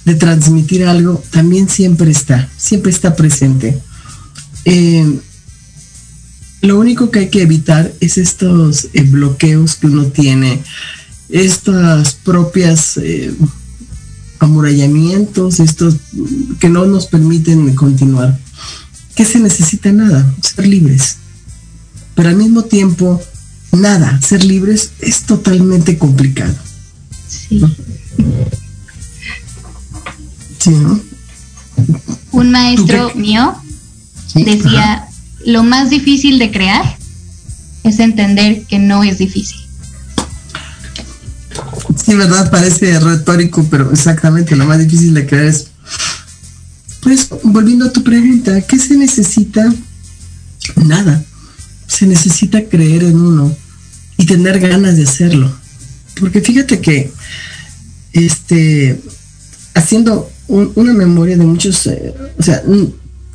de 0.05 0.14
transmitir 0.14 0.85
algo 0.85 1.22
también 1.31 1.68
siempre 1.68 2.11
está, 2.11 2.48
siempre 2.57 2.90
está 2.90 3.14
presente. 3.14 3.79
Eh, 4.64 5.20
lo 6.61 6.79
único 6.79 7.11
que 7.11 7.21
hay 7.21 7.29
que 7.29 7.42
evitar 7.42 7.92
es 8.01 8.18
estos 8.18 8.88
eh, 8.92 9.03
bloqueos 9.03 9.77
que 9.77 9.87
uno 9.87 10.07
tiene, 10.07 10.62
estas 11.29 12.14
propias, 12.14 12.97
eh, 12.97 13.33
amurallamientos, 14.40 15.61
estos 15.61 15.97
que 16.59 16.68
no 16.68 16.87
nos 16.87 17.07
permiten 17.07 17.75
continuar. 17.75 18.38
¿Qué 19.14 19.25
se 19.25 19.40
necesita? 19.40 19.92
Nada, 19.92 20.33
ser 20.42 20.66
libres. 20.66 21.16
Pero 22.14 22.31
al 22.31 22.37
mismo 22.37 22.62
tiempo, 22.62 23.21
nada, 23.73 24.21
ser 24.21 24.44
libres 24.44 24.90
es 25.01 25.23
totalmente 25.23 25.99
complicado. 25.99 26.55
Sí. 27.29 27.62
Sí, 30.59 30.71
¿no? 30.71 31.01
Un 32.33 32.51
maestro 32.51 33.12
mío 33.14 33.55
Sí, 34.29 34.44
decía, 34.44 34.92
ajá. 34.92 35.08
Lo 35.48 35.62
más 35.62 35.88
difícil 35.88 36.38
de 36.38 36.50
crear 36.50 36.84
es 37.82 38.00
entender 38.00 38.64
que 38.66 38.78
no 38.78 39.02
es 39.02 39.16
difícil. 39.16 39.56
Sí, 41.96 42.14
verdad, 42.14 42.50
parece 42.50 43.00
retórico, 43.00 43.66
pero 43.70 43.90
exactamente 43.90 44.54
lo 44.54 44.66
más 44.66 44.78
difícil 44.78 45.14
de 45.14 45.26
creer 45.26 45.46
es. 45.46 45.68
Pues, 47.00 47.28
volviendo 47.44 47.87
a 47.87 47.92
tu 47.92 48.04
pregunta, 48.04 48.61
¿qué 48.61 48.78
se 48.78 48.94
necesita? 48.98 49.72
Nada. 50.76 51.24
Se 51.87 52.06
necesita 52.06 52.62
creer 52.64 53.04
en 53.04 53.16
uno 53.18 53.56
y 54.18 54.26
tener 54.26 54.61
ganas 54.61 54.98
de 54.98 55.04
hacerlo. 55.04 55.50
Porque 56.20 56.42
fíjate 56.42 56.80
que, 56.82 57.11
este, 58.12 59.00
haciendo 59.72 60.30
un- 60.46 60.72
una 60.74 60.92
memoria 60.92 61.38
de 61.38 61.44
muchos, 61.44 61.87
eh, 61.87 62.12
o 62.38 62.42
sea, 62.42 62.62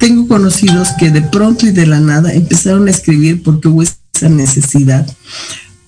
tengo 0.04 0.28
conocidos 0.28 0.90
que 1.00 1.12
de 1.12 1.22
pronto 1.22 1.66
y 1.66 1.72
de 1.72 1.86
la 1.86 2.02
nada 2.02 2.34
empezaron 2.34 2.90
a 2.90 2.92
escribir 2.92 3.42
porque 3.42 3.70
hubo 3.70 3.84
esa 3.84 4.28
necesidad 4.28 5.08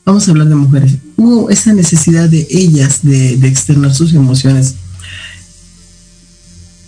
vamos 0.05 0.25
a 0.25 0.31
hablar 0.31 0.47
de 0.47 0.55
mujeres, 0.55 0.93
hubo 1.17 1.49
esa 1.49 1.73
necesidad 1.73 2.29
de 2.29 2.47
ellas 2.49 2.99
de, 3.01 3.35
de 3.35 3.47
externar 3.49 3.93
sus 3.93 4.13
emociones. 4.13 4.75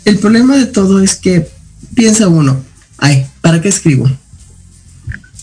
El 0.05 0.19
problema 0.19 0.55
de 0.55 0.67
todo 0.67 1.01
es 1.01 1.15
que 1.15 1.49
piensa 1.95 2.29
uno, 2.29 2.63
ay, 2.97 3.27
¿para 3.41 3.59
qué 3.59 3.67
escribo? 3.67 4.09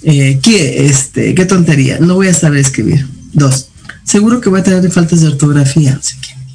Eh, 0.05 0.39
¿qué, 0.43 0.87
este, 0.87 1.35
qué 1.35 1.45
tontería, 1.45 1.99
no 1.99 2.15
voy 2.15 2.29
a 2.29 2.35
saber 2.35 2.61
escribir. 2.61 3.07
Dos, 3.35 3.69
seguro 4.05 4.41
que 4.41 4.49
voy 4.49 4.61
a 4.61 4.65
tener 4.65 4.91
faltas 4.91 5.21
de 5.21 5.29
ortografía. 5.29 6.01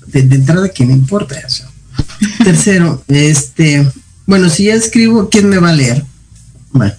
De 0.07 0.21
entrada, 0.21 0.69
¿quién 0.69 0.89
importa 0.89 1.37
eso? 1.37 1.65
Tercero, 2.43 3.03
este, 3.07 3.85
bueno, 4.29 4.49
si 4.49 4.65
ya 4.65 4.75
escribo, 4.75 5.27
¿quién 5.29 5.49
me 5.49 5.57
va 5.57 5.69
a 5.69 5.73
leer? 5.73 6.05
Bueno, 6.71 6.93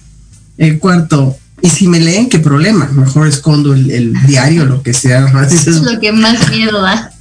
el 0.57 0.77
cuarto, 0.79 1.35
y 1.61 1.69
si 1.69 1.87
me 1.87 1.99
leen, 1.99 2.27
¿qué 2.29 2.39
problema? 2.39 2.89
Mejor 2.91 3.27
escondo 3.27 3.73
el, 3.73 3.89
el 3.89 4.13
diario, 4.27 4.65
lo 4.65 4.83
que 4.83 4.93
sea. 4.93 5.25
Así 5.35 5.55
Es 5.55 5.67
es- 5.67 5.81
lo 5.81 5.99
que 5.99 6.11
más 6.11 6.49
miedo 6.49 6.81
da. 6.81 7.11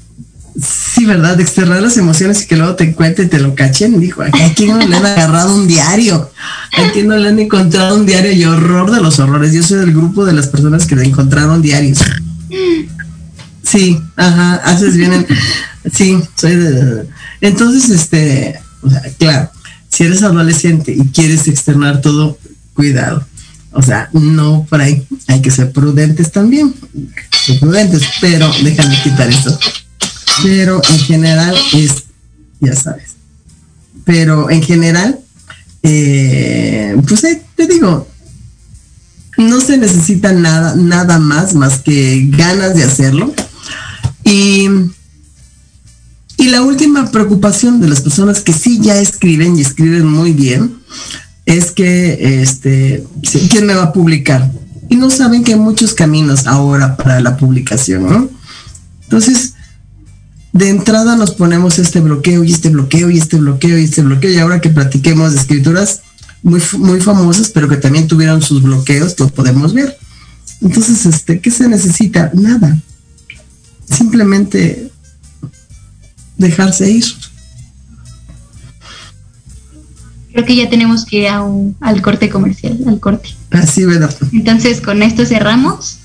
Sí, 0.61 1.07
¿verdad? 1.07 1.37
De 1.37 1.45
externar 1.45 1.81
las 1.81 1.97
emociones 1.97 2.43
y 2.43 2.47
que 2.47 2.57
luego 2.57 2.75
te 2.75 2.85
encuentren 2.85 3.29
y 3.29 3.31
te 3.31 3.39
lo 3.39 3.55
cachen. 3.55 3.99
Dijo, 4.01 4.23
¿a 4.23 4.31
quién 4.55 4.77
no 4.77 4.85
le 4.87 4.97
han 4.97 5.07
agarrado 5.07 5.55
un 5.55 5.67
diario? 5.69 6.29
¿A 6.77 6.91
quién 6.93 7.07
no 7.07 7.17
le 7.17 7.29
han 7.29 7.39
encontrado 7.39 7.95
un 7.95 8.05
diario? 8.05 8.33
Y 8.33 8.45
horror 8.45 8.91
de 8.91 9.01
los 9.01 9.21
horrores. 9.21 9.53
Yo 9.55 9.63
soy 9.63 9.79
del 9.79 9.93
grupo 9.93 10.25
de 10.27 10.33
las 10.35 10.49
personas 10.49 10.87
que 10.87 10.97
le 10.97 11.05
encontraron 11.05 11.63
diarios. 11.63 12.01
Sí, 13.63 13.99
ajá, 14.17 14.55
haces 14.57 14.97
bien. 14.97 15.13
en- 15.13 15.27
sí, 15.95 16.19
soy 16.35 16.57
de... 16.57 17.07
Entonces, 17.41 17.89
este, 17.91 18.61
o 18.83 18.91
sea, 18.91 19.03
claro, 19.19 19.51
si 19.91 20.05
eres 20.05 20.23
adolescente 20.23 20.93
y 20.93 21.09
quieres 21.09 21.49
externar 21.49 22.01
todo, 22.01 22.39
cuidado. 22.75 23.27
O 23.73 23.83
sea, 23.83 24.09
no 24.13 24.67
por 24.69 24.81
ahí. 24.81 25.07
Hay 25.29 25.43
que 25.43 25.51
ser 25.51 25.71
prudentes 25.73 26.33
también. 26.33 26.75
Ser 27.45 27.61
prudentes, 27.61 28.03
pero 28.21 28.51
déjame 28.63 29.01
quitar 29.03 29.29
esto 29.29 29.59
pero 30.43 30.81
en 30.89 30.99
general 31.01 31.57
es, 31.73 32.05
ya 32.61 32.75
sabes, 32.75 33.17
pero 34.05 34.51
en 34.51 34.63
general, 34.63 35.19
eh, 35.83 36.97
pues 37.07 37.23
te 37.55 37.67
digo, 37.67 38.09
no 39.37 39.61
se 39.61 39.79
necesita 39.79 40.33
nada, 40.33 40.75
nada 40.77 41.19
más, 41.19 41.55
más 41.55 41.79
que 41.81 42.27
ganas 42.31 42.75
de 42.75 42.85
hacerlo. 42.85 43.33
Y, 44.25 44.69
y 46.41 46.49
la 46.49 46.63
última 46.63 47.11
preocupación 47.11 47.83
de 47.83 47.89
las 47.89 48.01
personas 48.01 48.41
que 48.41 48.55
sí 48.55 48.81
ya 48.81 48.99
escriben 48.99 49.59
y 49.59 49.61
escriben 49.61 50.07
muy 50.07 50.33
bien, 50.33 50.79
es 51.45 51.71
que, 51.71 52.41
este, 52.43 53.05
¿quién 53.51 53.67
me 53.67 53.75
va 53.75 53.85
a 53.85 53.93
publicar? 53.93 54.51
Y 54.89 54.97
no 54.97 55.11
saben 55.11 55.45
que 55.45 55.53
hay 55.53 55.59
muchos 55.59 55.93
caminos 55.93 56.47
ahora 56.47 56.97
para 56.97 57.21
la 57.21 57.37
publicación, 57.37 58.05
¿no? 58.09 58.31
Entonces, 59.03 59.53
de 60.55 60.71
entrada 60.71 61.15
nos 61.15 61.33
ponemos 61.33 61.79
este 61.79 62.01
bloqueo 62.01 62.43
y 62.43 62.53
este 62.53 62.71
bloqueo 62.71 63.11
y 63.11 63.19
este 63.19 63.37
bloqueo 63.37 63.79
y 63.79 63.85
este 63.85 64.01
bloqueo 64.03 64.33
y 64.33 64.39
ahora 64.39 64.63
que 64.63 64.71
platiquemos 64.71 65.35
escrituras 65.35 66.01
muy, 66.43 66.63
muy 66.79 67.01
famosas 67.01 67.51
pero 67.51 67.69
que 67.69 67.77
también 67.77 68.09
tuvieron 68.09 68.41
sus 68.41 68.63
bloqueos, 68.63 69.15
lo 69.21 69.29
podemos 69.29 69.75
ver. 69.75 69.95
Entonces, 70.63 71.05
este, 71.05 71.41
¿qué 71.41 71.51
se 71.51 71.69
necesita? 71.69 72.31
Nada. 72.33 72.79
Simplemente 73.91 74.90
dejarse 76.41 76.91
ir. 76.91 77.05
Creo 80.33 80.45
que 80.45 80.57
ya 80.57 80.71
tenemos 80.71 81.05
que 81.05 81.19
ir 81.19 81.29
a 81.29 81.43
un- 81.43 81.77
al 81.81 82.01
corte 82.03 82.29
comercial, 82.29 82.79
al 82.87 83.01
corte. 83.01 83.31
Así, 83.51 83.85
¿verdad? 83.85 84.15
Entonces, 84.33 84.81
con 84.81 85.03
esto 85.03 85.25
cerramos. 85.27 85.97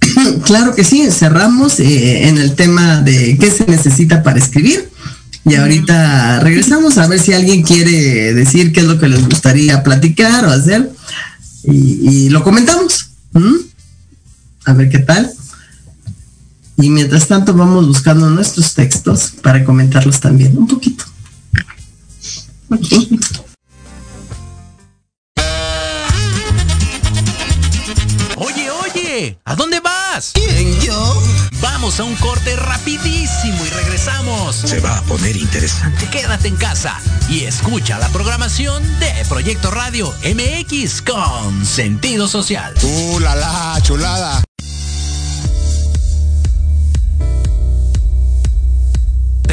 Claro 0.44 0.74
que 0.74 0.84
sí, 0.84 1.06
cerramos 1.10 1.78
eh, 1.80 2.28
en 2.28 2.38
el 2.38 2.54
tema 2.54 3.00
de 3.02 3.36
qué 3.38 3.50
se 3.50 3.66
necesita 3.66 4.22
para 4.22 4.38
escribir. 4.38 4.88
Y 5.44 5.54
ahorita 5.54 6.40
regresamos 6.40 6.98
a 6.98 7.06
ver 7.06 7.20
si 7.20 7.32
alguien 7.32 7.62
quiere 7.62 8.34
decir 8.34 8.72
qué 8.72 8.80
es 8.80 8.86
lo 8.86 8.98
que 8.98 9.08
les 9.08 9.24
gustaría 9.24 9.82
platicar 9.82 10.44
o 10.46 10.50
hacer. 10.50 10.90
Y, 11.64 12.08
y 12.26 12.28
lo 12.30 12.42
comentamos. 12.42 13.10
A 14.64 14.72
ver 14.72 14.88
qué 14.88 14.98
tal. 14.98 15.30
Y 16.80 16.90
mientras 16.90 17.26
tanto 17.26 17.52
vamos 17.54 17.88
buscando 17.88 18.30
nuestros 18.30 18.72
textos 18.74 19.32
para 19.42 19.64
comentarlos 19.64 20.20
también 20.20 20.56
un 20.56 20.68
poquito. 20.68 21.04
Oye, 28.36 28.70
oye, 28.70 29.38
¿a 29.44 29.56
dónde 29.56 29.80
vas? 29.80 30.30
¿Quién, 30.34 30.80
yo? 30.80 31.20
Vamos 31.60 31.98
a 31.98 32.04
un 32.04 32.14
corte 32.16 32.54
rapidísimo 32.54 33.66
y 33.66 33.70
regresamos. 33.70 34.54
Se 34.54 34.78
va 34.78 34.98
a 34.98 35.02
poner 35.02 35.36
interesante. 35.36 36.08
Quédate 36.10 36.46
en 36.46 36.56
casa 36.56 37.00
y 37.28 37.40
escucha 37.40 37.98
la 37.98 38.08
programación 38.10 38.84
de 39.00 39.12
Proyecto 39.28 39.72
Radio 39.72 40.14
MX 40.22 41.02
con 41.02 41.66
sentido 41.66 42.28
social. 42.28 42.72
¡Uh, 42.82 43.18
la, 43.18 43.34
la, 43.34 43.80
chulada! 43.82 44.47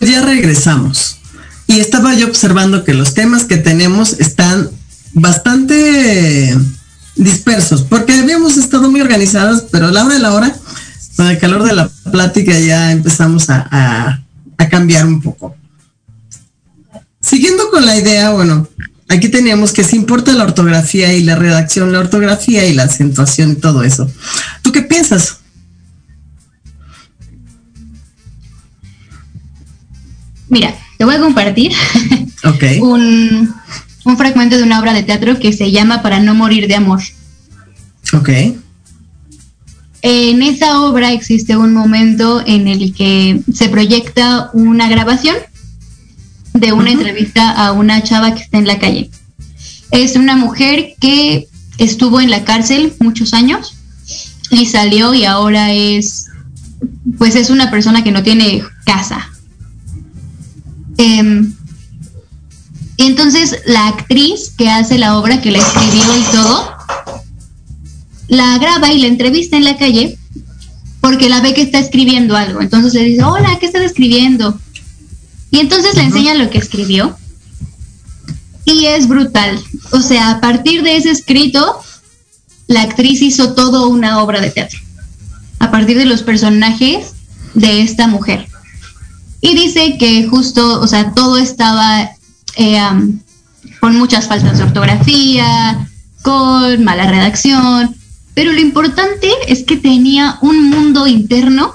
Ya 0.00 0.22
regresamos. 0.22 1.18
Y 1.66 1.80
estaba 1.80 2.14
yo 2.14 2.26
observando 2.26 2.84
que 2.84 2.94
los 2.94 3.14
temas 3.14 3.44
que 3.44 3.58
tenemos 3.58 4.14
están 4.14 4.70
bastante 5.12 6.56
dispersos, 7.14 7.82
porque 7.82 8.14
habíamos 8.14 8.56
estado 8.56 8.90
muy 8.90 9.00
organizados, 9.00 9.64
pero 9.70 9.88
a 9.88 9.92
la 9.92 10.04
hora 10.04 10.14
de 10.14 10.20
la 10.20 10.32
hora, 10.32 10.56
con 11.16 11.26
el 11.26 11.38
calor 11.38 11.64
de 11.64 11.74
la 11.74 11.88
plática, 12.10 12.58
ya 12.58 12.92
empezamos 12.92 13.50
a, 13.50 13.66
a, 13.70 14.22
a 14.56 14.68
cambiar 14.68 15.06
un 15.06 15.20
poco. 15.20 15.54
Siguiendo 17.20 17.70
con 17.70 17.84
la 17.84 17.96
idea, 17.96 18.30
bueno, 18.30 18.68
aquí 19.08 19.28
teníamos 19.28 19.72
que 19.72 19.84
se 19.84 19.96
importa 19.96 20.32
la 20.32 20.44
ortografía 20.44 21.12
y 21.12 21.22
la 21.22 21.36
redacción, 21.36 21.92
la 21.92 21.98
ortografía 21.98 22.64
y 22.66 22.74
la 22.74 22.84
acentuación 22.84 23.52
y 23.52 23.56
todo 23.56 23.82
eso. 23.82 24.10
¿Tú 24.62 24.72
qué 24.72 24.82
piensas? 24.82 25.38
Mira, 30.48 30.74
te 30.96 31.04
voy 31.04 31.14
a 31.14 31.20
compartir 31.20 31.72
okay. 32.44 32.80
un, 32.80 33.54
un, 34.04 34.16
fragmento 34.16 34.56
de 34.56 34.62
una 34.62 34.80
obra 34.80 34.94
de 34.94 35.02
teatro 35.02 35.38
que 35.38 35.52
se 35.52 35.70
llama 35.70 36.02
Para 36.02 36.20
no 36.20 36.34
morir 36.34 36.68
de 36.68 36.74
amor. 36.74 37.00
Ok. 38.12 38.30
En 40.00 40.42
esa 40.42 40.80
obra 40.82 41.12
existe 41.12 41.56
un 41.56 41.74
momento 41.74 42.42
en 42.46 42.68
el 42.68 42.94
que 42.94 43.40
se 43.52 43.68
proyecta 43.68 44.50
una 44.52 44.88
grabación 44.88 45.36
de 46.54 46.72
una 46.72 46.84
uh 46.84 46.86
-huh. 46.86 46.92
entrevista 46.92 47.50
a 47.50 47.72
una 47.72 48.02
chava 48.02 48.34
que 48.34 48.42
está 48.42 48.58
en 48.58 48.66
la 48.66 48.78
calle. 48.78 49.10
Es 49.90 50.16
una 50.16 50.36
mujer 50.36 50.94
que 51.00 51.48
estuvo 51.78 52.20
en 52.20 52.30
la 52.30 52.44
cárcel 52.44 52.92
muchos 53.00 53.32
años 53.32 53.74
y 54.50 54.66
salió 54.66 55.14
y 55.14 55.24
ahora 55.24 55.72
es, 55.72 56.26
pues 57.18 57.36
es 57.36 57.50
una 57.50 57.70
persona 57.70 58.02
que 58.04 58.12
no 58.12 58.22
tiene 58.22 58.62
casa, 58.84 59.30
eh, 60.98 61.48
entonces 62.98 63.60
la 63.64 63.88
actriz 63.88 64.52
que 64.58 64.68
hace 64.68 64.98
la 64.98 65.18
obra, 65.18 65.40
que 65.40 65.52
la 65.52 65.58
escribió 65.58 66.18
y 66.18 66.22
todo, 66.32 66.76
la 68.28 68.58
graba 68.58 68.92
y 68.92 69.00
la 69.00 69.06
entrevista 69.06 69.56
en 69.56 69.64
la 69.64 69.78
calle 69.78 70.18
porque 71.00 71.28
la 71.28 71.40
ve 71.40 71.54
que 71.54 71.62
está 71.62 71.78
escribiendo 71.78 72.36
algo. 72.36 72.60
Entonces 72.60 72.92
le 72.94 73.04
dice, 73.04 73.22
hola, 73.22 73.56
¿qué 73.60 73.66
estás 73.66 73.82
escribiendo? 73.82 74.60
Y 75.50 75.60
entonces 75.60 75.94
le 75.94 76.02
enseña 76.02 76.34
lo 76.34 76.50
que 76.50 76.58
escribió. 76.58 77.16
Y 78.64 78.86
es 78.86 79.08
brutal. 79.08 79.58
O 79.92 80.00
sea, 80.02 80.30
a 80.32 80.40
partir 80.40 80.82
de 80.82 80.96
ese 80.96 81.10
escrito, 81.10 81.80
la 82.66 82.82
actriz 82.82 83.22
hizo 83.22 83.54
todo 83.54 83.88
una 83.88 84.22
obra 84.22 84.40
de 84.40 84.50
teatro. 84.50 84.80
A 85.60 85.70
partir 85.70 85.96
de 85.96 86.04
los 86.04 86.22
personajes 86.22 87.14
de 87.54 87.80
esta 87.80 88.08
mujer. 88.08 88.46
Y 89.40 89.54
dice 89.54 89.96
que 89.98 90.26
justo, 90.26 90.80
o 90.80 90.86
sea, 90.86 91.12
todo 91.14 91.38
estaba 91.38 92.10
eh, 92.56 92.80
con 93.80 93.96
muchas 93.96 94.26
faltas 94.26 94.58
de 94.58 94.64
ortografía, 94.64 95.88
con 96.22 96.82
mala 96.82 97.08
redacción, 97.10 97.94
pero 98.34 98.52
lo 98.52 98.60
importante 98.60 99.30
es 99.48 99.64
que 99.64 99.76
tenía 99.76 100.38
un 100.42 100.70
mundo 100.70 101.06
interno 101.06 101.74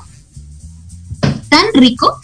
tan 1.49 1.65
rico 1.73 2.19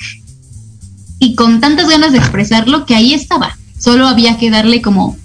y 1.20 1.36
con 1.36 1.60
tantas 1.60 1.90
ganas 1.90 2.14
de 2.14 2.20
expresarlo 2.20 2.86
que 2.86 2.96
ahí 2.96 3.14
estaba. 3.14 3.58
Solo 3.78 4.08
había 4.08 4.38
que 4.38 4.50
darle 4.50 4.82
como, 4.82 5.18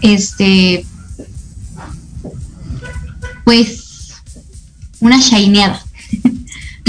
este, 0.00 0.86
pues, 3.44 4.12
una 5.00 5.18
shineada. 5.18 5.82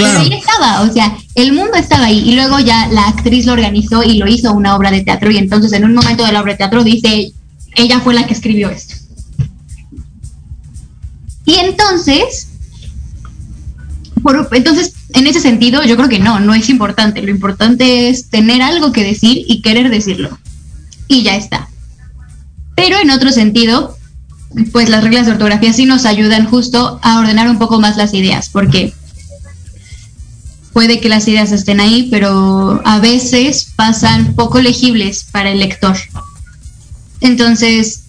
Pero 0.03 0.19
ahí 0.19 0.33
estaba, 0.33 0.81
o 0.81 0.93
sea, 0.93 1.17
el 1.35 1.53
mundo 1.53 1.73
estaba 1.75 2.05
ahí 2.05 2.19
y 2.19 2.35
luego 2.35 2.59
ya 2.59 2.87
la 2.87 3.07
actriz 3.07 3.45
lo 3.45 3.53
organizó 3.53 4.03
y 4.03 4.17
lo 4.17 4.27
hizo 4.27 4.53
una 4.53 4.75
obra 4.75 4.91
de 4.91 5.01
teatro 5.01 5.31
y 5.31 5.37
entonces 5.37 5.73
en 5.73 5.85
un 5.85 5.93
momento 5.93 6.25
de 6.25 6.31
la 6.31 6.41
obra 6.41 6.53
de 6.53 6.57
teatro 6.57 6.83
dice, 6.83 7.33
ella 7.75 7.99
fue 7.99 8.13
la 8.13 8.25
que 8.25 8.33
escribió 8.33 8.69
esto. 8.69 8.95
Y 11.45 11.55
entonces, 11.55 12.47
entonces, 14.51 14.93
en 15.13 15.27
ese 15.27 15.39
sentido, 15.39 15.83
yo 15.83 15.95
creo 15.95 16.09
que 16.09 16.19
no, 16.19 16.39
no 16.39 16.53
es 16.53 16.69
importante. 16.69 17.21
Lo 17.21 17.31
importante 17.31 18.09
es 18.09 18.29
tener 18.29 18.61
algo 18.61 18.91
que 18.91 19.03
decir 19.03 19.45
y 19.47 19.61
querer 19.61 19.89
decirlo. 19.89 20.37
Y 21.07 21.23
ya 21.23 21.35
está. 21.35 21.67
Pero 22.75 22.97
en 22.99 23.09
otro 23.09 23.31
sentido, 23.31 23.97
pues 24.71 24.89
las 24.89 25.03
reglas 25.03 25.25
de 25.25 25.33
ortografía 25.33 25.73
sí 25.73 25.85
nos 25.85 26.05
ayudan 26.05 26.45
justo 26.45 26.99
a 27.01 27.19
ordenar 27.19 27.49
un 27.49 27.59
poco 27.59 27.79
más 27.79 27.97
las 27.97 28.13
ideas, 28.13 28.49
porque 28.49 28.93
puede 30.79 31.01
que 31.01 31.09
las 31.09 31.27
ideas 31.27 31.51
estén 31.51 31.81
ahí, 31.81 32.07
pero 32.09 32.81
a 32.85 32.99
veces 32.99 33.67
pasan 33.75 34.33
poco 34.33 34.61
legibles 34.61 35.25
para 35.29 35.51
el 35.51 35.59
lector. 35.59 35.97
Entonces, 37.19 38.03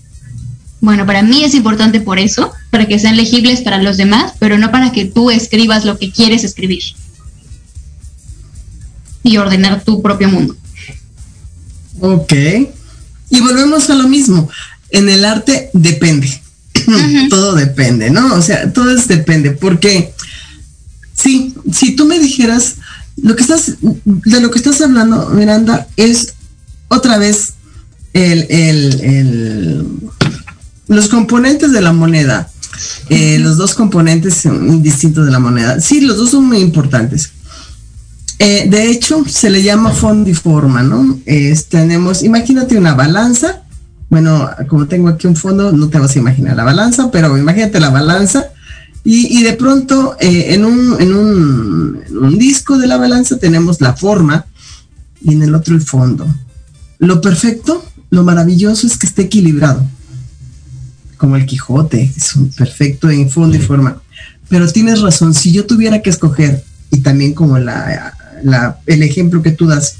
bueno, 0.80 1.04
para 1.04 1.24
mí 1.24 1.42
es 1.42 1.54
importante 1.54 2.00
por 2.00 2.20
eso, 2.20 2.52
para 2.70 2.86
que 2.86 3.00
sean 3.00 3.16
legibles 3.16 3.62
para 3.62 3.82
los 3.82 3.96
demás, 3.96 4.34
pero 4.38 4.56
no 4.56 4.70
para 4.70 4.92
que 4.92 5.04
tú 5.04 5.32
escribas 5.32 5.84
lo 5.84 5.98
que 5.98 6.12
quieres 6.12 6.44
escribir 6.44 6.84
y 9.24 9.36
ordenar 9.36 9.82
tu 9.82 10.00
propio 10.00 10.28
mundo. 10.28 10.54
Ok. 11.98 12.32
Y 13.30 13.40
volvemos 13.40 13.90
a 13.90 13.96
lo 13.96 14.06
mismo. 14.06 14.48
En 14.90 15.08
el 15.08 15.24
arte 15.24 15.70
depende. 15.72 16.40
todo 17.30 17.56
depende, 17.56 18.10
¿no? 18.10 18.36
O 18.36 18.42
sea, 18.42 18.72
todo 18.72 18.96
es 18.96 19.08
depende. 19.08 19.50
Porque 19.50 20.14
sí, 21.20 21.54
si 21.72 21.96
tú 21.96 22.06
me 22.06 22.18
dijeras 22.18 22.76
lo 23.22 23.36
que 23.36 23.42
estás, 23.42 23.76
de 23.80 24.40
lo 24.40 24.50
que 24.50 24.58
estás 24.58 24.80
hablando, 24.80 25.28
Miranda, 25.30 25.86
es 25.96 26.34
otra 26.88 27.18
vez 27.18 27.54
el, 28.12 28.46
el, 28.48 29.00
el 29.00 29.86
los 30.88 31.08
componentes 31.08 31.72
de 31.72 31.80
la 31.80 31.92
moneda. 31.92 32.48
Eh, 33.10 33.38
los 33.38 33.56
dos 33.56 33.74
componentes 33.74 34.48
distintos 34.82 35.26
de 35.26 35.32
la 35.32 35.38
moneda. 35.38 35.80
Sí, 35.80 36.00
los 36.00 36.16
dos 36.16 36.30
son 36.30 36.46
muy 36.46 36.58
importantes. 36.58 37.30
Eh, 38.38 38.66
de 38.68 38.90
hecho, 38.90 39.22
se 39.28 39.50
le 39.50 39.62
llama 39.62 39.90
fondo 39.90 40.30
y 40.30 40.34
forma, 40.34 40.82
¿no? 40.82 41.18
tenemos, 41.68 42.22
imagínate 42.22 42.78
una 42.78 42.94
balanza. 42.94 43.62
Bueno, 44.08 44.50
como 44.68 44.86
tengo 44.86 45.08
aquí 45.08 45.26
un 45.26 45.36
fondo, 45.36 45.70
no 45.72 45.88
te 45.88 45.98
vas 45.98 46.16
a 46.16 46.18
imaginar 46.18 46.56
la 46.56 46.64
balanza, 46.64 47.10
pero 47.10 47.36
imagínate 47.36 47.78
la 47.78 47.90
balanza. 47.90 48.46
Y, 49.02 49.42
de 49.42 49.54
pronto, 49.54 50.16
eh, 50.20 50.54
en, 50.54 50.64
un, 50.64 51.00
en, 51.00 51.14
un, 51.14 52.02
en 52.06 52.18
un 52.18 52.38
disco 52.38 52.76
de 52.78 52.86
la 52.86 52.98
balanza 52.98 53.38
tenemos 53.38 53.80
la 53.80 53.94
forma 53.94 54.44
y 55.22 55.32
en 55.32 55.42
el 55.42 55.54
otro 55.54 55.74
el 55.74 55.80
fondo. 55.80 56.26
Lo 56.98 57.20
perfecto, 57.20 57.82
lo 58.10 58.24
maravilloso 58.24 58.86
es 58.86 58.98
que 58.98 59.06
esté 59.06 59.22
equilibrado. 59.22 59.84
Como 61.16 61.36
el 61.36 61.46
Quijote, 61.46 62.12
es 62.14 62.36
un 62.36 62.50
perfecto 62.50 63.10
en 63.10 63.30
fondo 63.30 63.56
y 63.56 63.60
forma. 63.60 64.02
Pero 64.48 64.70
tienes 64.70 65.00
razón, 65.00 65.32
si 65.32 65.50
yo 65.50 65.64
tuviera 65.64 66.02
que 66.02 66.10
escoger, 66.10 66.62
y 66.90 66.98
también 66.98 67.32
como 67.32 67.58
la 67.58 68.14
el 68.86 69.02
ejemplo 69.02 69.42
que 69.42 69.52
tú 69.52 69.66
das, 69.66 69.96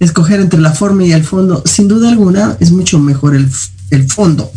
escoger 0.00 0.40
entre 0.40 0.60
la 0.60 0.72
forma 0.72 1.04
y 1.04 1.12
el 1.12 1.24
fondo, 1.24 1.62
sin 1.66 1.88
duda 1.88 2.08
alguna 2.08 2.56
es 2.60 2.70
mucho 2.70 2.98
mejor 2.98 3.34
el, 3.34 3.50
fondo. 4.08 4.50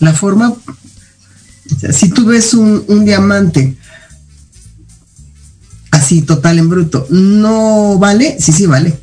La 0.00 0.12
forma, 0.12 0.54
si 1.92 2.08
tú 2.10 2.26
ves 2.26 2.54
un, 2.54 3.04
diamante 3.04 3.76
así 5.90 6.22
total 6.22 6.58
en 6.58 6.68
bruto, 6.68 7.06
no 7.10 7.98
vale, 7.98 8.36
sí, 8.40 8.52
sí 8.52 8.66
vale. 8.66 8.98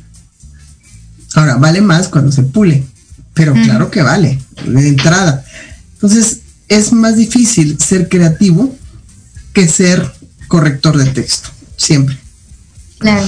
Ahora, 1.34 1.56
vale 1.56 1.80
más 1.80 2.08
cuando 2.08 2.30
se 2.30 2.42
pule, 2.42 2.84
pero 3.32 3.54
claro 3.54 3.90
que 3.90 4.02
vale, 4.02 4.38
de 4.66 4.88
entrada. 4.88 5.44
Entonces, 5.94 6.40
es 6.68 6.92
más 6.92 7.16
difícil 7.16 7.78
ser 7.80 8.08
creativo 8.08 8.76
que 9.52 9.68
ser 9.68 10.12
corrector 10.48 10.98
de 10.98 11.06
texto, 11.06 11.48
siempre. 11.76 12.18
Claro. 12.98 13.26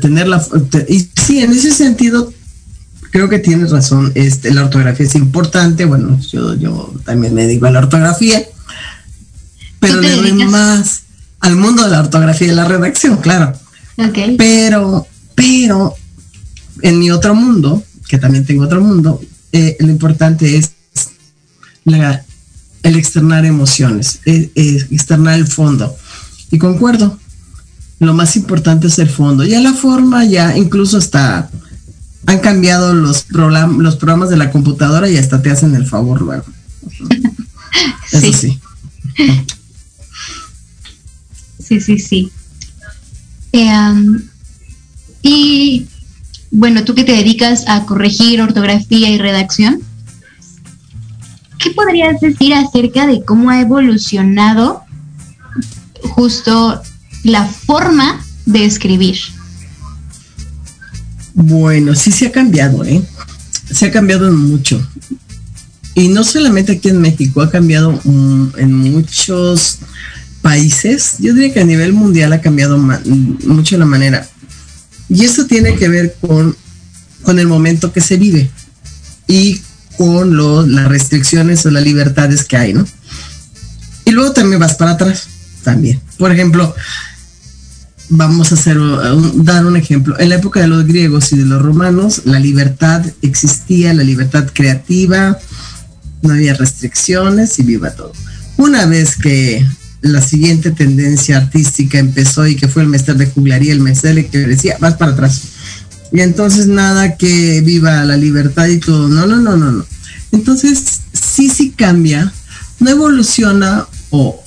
Tener 0.00 0.28
la, 0.28 0.44
y 0.88 1.08
sí, 1.20 1.40
en 1.40 1.52
ese 1.52 1.72
sentido, 1.72 2.32
creo 3.12 3.28
que 3.28 3.38
tienes 3.38 3.70
razón. 3.70 4.10
Este, 4.16 4.52
la 4.52 4.64
ortografía 4.64 5.06
es 5.06 5.14
importante. 5.14 5.84
Bueno, 5.84 6.18
yo, 6.20 6.54
yo 6.56 6.92
también 7.04 7.34
me 7.34 7.46
dedico 7.46 7.66
a 7.66 7.70
la 7.70 7.78
ortografía, 7.78 8.42
pero 9.78 10.00
le 10.00 10.16
doy 10.16 10.32
más 10.46 11.02
al 11.40 11.56
mundo 11.56 11.84
de 11.84 11.90
la 11.90 12.00
ortografía 12.00 12.48
y 12.48 12.54
la 12.54 12.64
redacción, 12.64 13.18
claro. 13.18 13.52
Okay. 13.96 14.36
Pero, 14.36 15.06
pero 15.34 15.94
en 16.80 16.98
mi 16.98 17.10
otro 17.10 17.34
mundo, 17.34 17.84
que 18.08 18.18
también 18.18 18.46
tengo 18.46 18.64
otro 18.64 18.80
mundo, 18.80 19.20
eh, 19.52 19.76
lo 19.80 19.90
importante 19.90 20.56
es 20.56 20.72
el 21.84 22.96
externar 22.96 23.44
emociones, 23.44 24.20
externar 24.24 25.38
el 25.38 25.46
fondo. 25.46 25.94
Y 26.50 26.58
concuerdo, 26.58 27.18
lo 27.98 28.14
más 28.14 28.36
importante 28.36 28.86
es 28.86 28.98
el 28.98 29.10
fondo. 29.10 29.44
Ya 29.44 29.60
la 29.60 29.74
forma, 29.74 30.24
ya 30.24 30.56
incluso 30.56 30.96
hasta 30.96 31.50
han 32.26 32.38
cambiado 32.40 32.94
los, 32.94 33.26
los 33.30 33.96
programas 33.96 34.30
de 34.30 34.36
la 34.36 34.50
computadora 34.50 35.08
y 35.08 35.16
hasta 35.16 35.42
te 35.42 35.50
hacen 35.50 35.74
el 35.74 35.86
favor 35.86 36.22
luego. 36.22 36.44
Eso 38.12 38.32
sí. 38.32 38.60
Sí, 41.58 41.80
sí, 41.80 41.98
sí. 41.98 42.32
Em, 43.52 44.22
y 45.22 45.86
bueno, 46.50 46.84
tú 46.84 46.94
que 46.94 47.04
te 47.04 47.12
dedicas 47.12 47.64
a 47.66 47.84
corregir 47.86 48.40
ortografía 48.40 49.10
y 49.10 49.18
redacción, 49.18 49.80
¿qué 51.58 51.70
podrías 51.70 52.20
decir 52.20 52.54
acerca 52.54 53.06
de 53.06 53.24
cómo 53.24 53.50
ha 53.50 53.60
evolucionado 53.60 54.82
justo 56.02 56.82
la 57.24 57.46
forma 57.46 58.22
de 58.44 58.64
escribir? 58.64 59.18
Bueno, 61.34 61.94
sí 61.94 62.12
se 62.12 62.26
ha 62.26 62.32
cambiado, 62.32 62.84
¿eh? 62.84 63.02
Se 63.70 63.86
ha 63.86 63.90
cambiado 63.90 64.30
mucho. 64.32 64.86
Y 65.94 66.08
no 66.08 66.24
solamente 66.24 66.72
aquí 66.72 66.88
en 66.88 67.00
México, 67.00 67.42
ha 67.42 67.50
cambiado 67.50 68.00
en 68.04 68.72
muchos 68.72 69.78
países. 70.42 71.16
Yo 71.18 71.34
diría 71.34 71.52
que 71.52 71.60
a 71.60 71.64
nivel 71.64 71.92
mundial 71.92 72.32
ha 72.32 72.40
cambiado 72.40 72.78
mucho 72.78 73.78
la 73.78 73.86
manera. 73.86 74.26
Y 75.08 75.24
eso 75.24 75.46
tiene 75.46 75.76
que 75.76 75.88
ver 75.88 76.16
con, 76.20 76.56
con 77.22 77.38
el 77.38 77.46
momento 77.46 77.92
que 77.92 78.00
se 78.00 78.16
vive 78.16 78.50
y 79.28 79.60
con 79.96 80.74
las 80.74 80.88
restricciones 80.88 81.64
o 81.66 81.70
las 81.70 81.84
libertades 81.84 82.44
que 82.44 82.56
hay, 82.56 82.74
¿no? 82.74 82.86
Y 84.04 84.10
luego 84.10 84.32
también 84.32 84.60
vas 84.60 84.74
para 84.74 84.92
atrás, 84.92 85.28
también. 85.62 86.00
Por 86.18 86.32
ejemplo, 86.32 86.74
vamos 88.08 88.52
a 88.52 88.54
hacer 88.54 88.78
dar 89.36 89.64
un 89.66 89.76
ejemplo. 89.76 90.18
En 90.18 90.28
la 90.28 90.36
época 90.36 90.60
de 90.60 90.66
los 90.66 90.86
griegos 90.86 91.32
y 91.32 91.38
de 91.38 91.46
los 91.46 91.62
romanos, 91.62 92.22
la 92.24 92.38
libertad 92.38 93.04
existía, 93.22 93.94
la 93.94 94.02
libertad 94.02 94.48
creativa, 94.52 95.38
no 96.22 96.34
había 96.34 96.54
restricciones 96.54 97.58
y 97.58 97.62
viva 97.62 97.90
todo. 97.90 98.12
Una 98.56 98.86
vez 98.86 99.16
que 99.16 99.66
la 100.02 100.20
siguiente 100.20 100.72
tendencia 100.72 101.36
artística 101.36 101.98
empezó 101.98 102.46
y 102.46 102.56
que 102.56 102.68
fue 102.68 102.82
el 102.82 102.88
mestre 102.88 103.14
de 103.14 103.26
juglaría, 103.26 103.72
el 103.72 103.80
mestre 103.80 104.26
que 104.26 104.38
decía, 104.38 104.76
vas 104.80 104.94
para 104.94 105.12
atrás. 105.12 105.42
Y 106.12 106.20
entonces 106.20 106.66
nada 106.66 107.16
que 107.16 107.62
viva 107.62 108.04
la 108.04 108.16
libertad 108.16 108.66
y 108.66 108.78
todo. 108.78 109.08
No, 109.08 109.26
no, 109.26 109.36
no, 109.36 109.56
no, 109.56 109.72
no. 109.72 109.86
Entonces 110.32 111.00
sí, 111.12 111.48
sí 111.48 111.70
cambia, 111.70 112.32
no 112.80 112.90
evoluciona 112.90 113.86
o, 114.10 114.41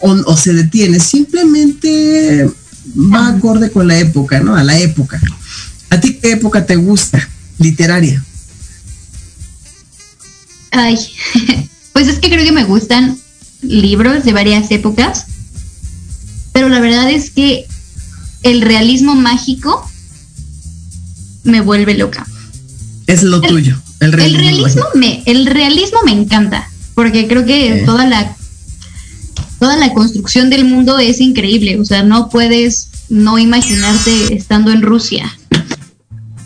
o, 0.00 0.36
se 0.36 0.52
detiene, 0.52 1.00
simplemente 1.00 2.48
va 2.96 3.28
acorde 3.28 3.70
con 3.70 3.88
la 3.88 3.98
época, 3.98 4.40
¿no? 4.40 4.56
A 4.56 4.62
la 4.62 4.78
época. 4.78 5.20
¿A 5.90 6.00
ti 6.00 6.14
qué 6.14 6.32
época 6.32 6.66
te 6.66 6.76
gusta? 6.76 7.28
Literaria. 7.58 8.22
Ay, 10.70 10.98
pues 11.92 12.08
es 12.08 12.18
que 12.18 12.28
creo 12.28 12.44
que 12.44 12.52
me 12.52 12.64
gustan 12.64 13.18
libros 13.62 14.24
de 14.24 14.32
varias 14.32 14.70
épocas, 14.70 15.26
pero 16.52 16.68
la 16.68 16.80
verdad 16.80 17.10
es 17.10 17.30
que 17.30 17.66
el 18.42 18.60
realismo 18.62 19.14
mágico 19.14 19.90
me 21.44 21.60
vuelve 21.60 21.94
loca. 21.94 22.26
Es 23.06 23.22
lo 23.22 23.40
tuyo. 23.40 23.80
El 24.00 24.12
realismo, 24.12 24.84
me, 24.94 25.22
el 25.26 25.46
realismo 25.46 26.00
me 26.04 26.12
encanta, 26.12 26.68
porque 26.94 27.26
creo 27.26 27.46
que 27.46 27.82
toda 27.86 28.06
la 28.06 28.36
toda 29.58 29.76
la 29.76 29.92
construcción 29.92 30.50
del 30.50 30.64
mundo 30.64 30.98
es 30.98 31.20
increíble, 31.20 31.78
o 31.78 31.84
sea, 31.84 32.02
no 32.02 32.28
puedes 32.28 32.88
no 33.08 33.38
imaginarte 33.38 34.34
estando 34.34 34.70
en 34.72 34.82
Rusia. 34.82 35.32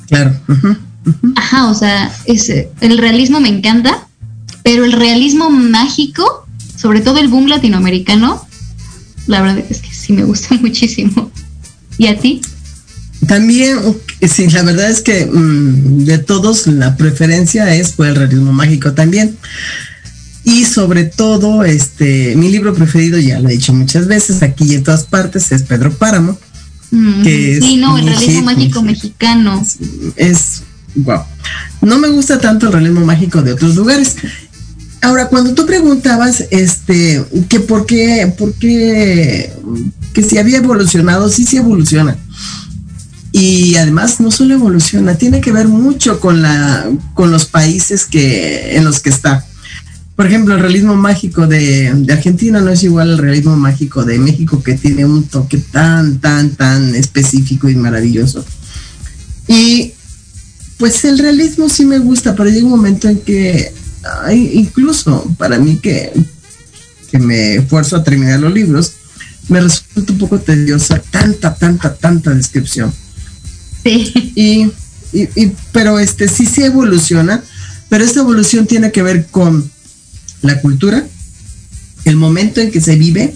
Claro. 0.07 0.39
Ajá, 1.37 1.71
o 1.71 1.75
sea, 1.75 2.13
es, 2.27 2.51
el 2.81 2.99
realismo 2.99 3.41
me 3.41 3.49
encanta, 3.49 4.07
pero 4.63 4.85
el 4.85 4.93
realismo 4.93 5.51
mágico, 5.51 6.47
sobre 6.77 7.01
todo 7.01 7.19
el 7.19 7.29
boom 7.29 7.47
latinoamericano, 7.47 8.47
la 9.27 9.41
verdad 9.41 9.65
es 9.69 9.81
que 9.81 9.93
sí 9.93 10.13
me 10.13 10.25
gusta 10.25 10.55
muchísimo. 10.61 11.31
¿Y 11.99 12.07
a 12.07 12.19
ti? 12.19 12.41
También, 13.27 13.79
sí, 14.23 14.49
la 14.49 14.63
verdad 14.63 14.91
es 14.91 15.03
que 15.03 15.27
mm, 15.27 16.05
de 16.05 16.19
todos 16.19 16.67
la 16.67 16.97
preferencia 16.97 17.75
es 17.75 17.93
por 17.93 18.07
el 18.07 18.17
realismo 18.17 18.53
mágico 18.53 18.93
también. 18.93 19.37
Y 20.45 20.65
sobre 20.65 21.05
todo, 21.05 21.65
este, 21.65 22.35
mi 22.37 22.49
libro 22.49 22.75
preferido, 22.75 23.19
ya 23.19 23.41
lo 23.41 23.49
he 23.49 23.53
dicho 23.53 23.75
muchas 23.75 24.07
veces, 24.07 24.43
aquí 24.43 24.65
y 24.65 24.75
en 24.75 24.83
todas 24.83 25.05
partes, 25.05 25.53
es 25.53 25.63
Pedro 25.63 25.93
Páramo. 25.93 26.39
Mm, 26.91 27.23
sí, 27.25 27.77
no, 27.77 27.99
el 27.99 28.07
realismo 28.07 28.43
mágico 28.43 28.83
mexicano. 28.83 29.65
Es, 30.17 30.63
wow. 30.97 31.23
No 31.83 31.99
me 31.99 32.09
gusta 32.09 32.39
tanto 32.39 32.67
el 32.67 32.73
realismo 32.73 33.05
mágico 33.05 33.43
de 33.43 33.53
otros 33.53 33.77
lugares. 33.77 34.17
Ahora, 35.03 35.29
cuando 35.29 35.55
tú 35.55 35.67
preguntabas, 35.67 36.45
este, 36.51 37.25
que 37.49 37.61
por 37.61 37.87
qué, 37.87 38.33
por 38.37 38.53
qué, 38.55 39.53
que 40.13 40.23
si 40.23 40.39
había 40.39 40.59
evolucionado, 40.59 41.29
sí, 41.29 41.45
sí 41.45 41.57
evoluciona. 41.57 42.17
Y 43.33 43.77
además 43.77 44.21
no 44.21 44.31
solo 44.31 44.55
evoluciona, 44.55 45.15
tiene 45.15 45.41
que 45.41 45.53
ver 45.53 45.69
mucho 45.69 46.19
con 46.19 46.43
la, 46.43 46.91
con 47.15 47.31
los 47.31 47.47
países 47.47 48.05
que, 48.05 48.77
en 48.77 48.85
los 48.85 49.01
que 49.01 49.11
está. 49.11 49.47
Por 50.21 50.27
ejemplo, 50.27 50.55
el 50.55 50.61
realismo 50.61 50.97
mágico 50.97 51.47
de, 51.47 51.95
de 51.95 52.13
Argentina 52.13 52.61
no 52.61 52.69
es 52.71 52.83
igual 52.83 53.13
al 53.13 53.17
realismo 53.17 53.57
mágico 53.57 54.05
de 54.05 54.19
México, 54.19 54.63
que 54.63 54.75
tiene 54.75 55.07
un 55.07 55.23
toque 55.23 55.57
tan, 55.57 56.19
tan, 56.19 56.51
tan 56.51 56.95
específico 56.95 57.71
y 57.71 57.75
maravilloso. 57.75 58.45
Y 59.49 59.95
pues 60.77 61.07
el 61.07 61.19
realismo 61.19 61.71
sí 61.71 61.87
me 61.87 61.99
gusta, 61.99 62.37
pero 62.37 62.51
llega 62.51 62.67
un 62.67 62.71
momento 62.73 63.09
en 63.09 63.19
que 63.21 63.73
incluso 64.31 65.25
para 65.39 65.59
mí 65.59 65.79
que, 65.79 66.13
que 67.11 67.19
me 67.19 67.55
esfuerzo 67.55 67.97
a 67.97 68.05
terminar 68.05 68.41
los 68.41 68.53
libros, 68.53 68.93
me 69.49 69.63
resulta 69.63 70.13
un 70.13 70.19
poco 70.19 70.39
tediosa 70.39 71.01
tanta, 71.11 71.55
tanta, 71.55 71.95
tanta 71.95 72.35
descripción. 72.35 72.93
Sí. 73.83 74.13
Y, 74.35 74.71
y, 75.19 75.23
y- 75.35 75.53
pero 75.73 75.99
este 75.99 76.29
sí 76.29 76.45
sí 76.45 76.63
evoluciona, 76.63 77.43
pero 77.89 78.05
esta 78.05 78.21
evolución 78.21 78.67
tiene 78.67 78.93
que 78.93 79.03
ver 79.03 79.25
con 79.31 79.71
la 80.43 80.61
cultura, 80.61 81.05
el 82.05 82.17
momento 82.17 82.61
en 82.61 82.71
que 82.71 82.81
se 82.81 82.97
vive. 82.97 83.35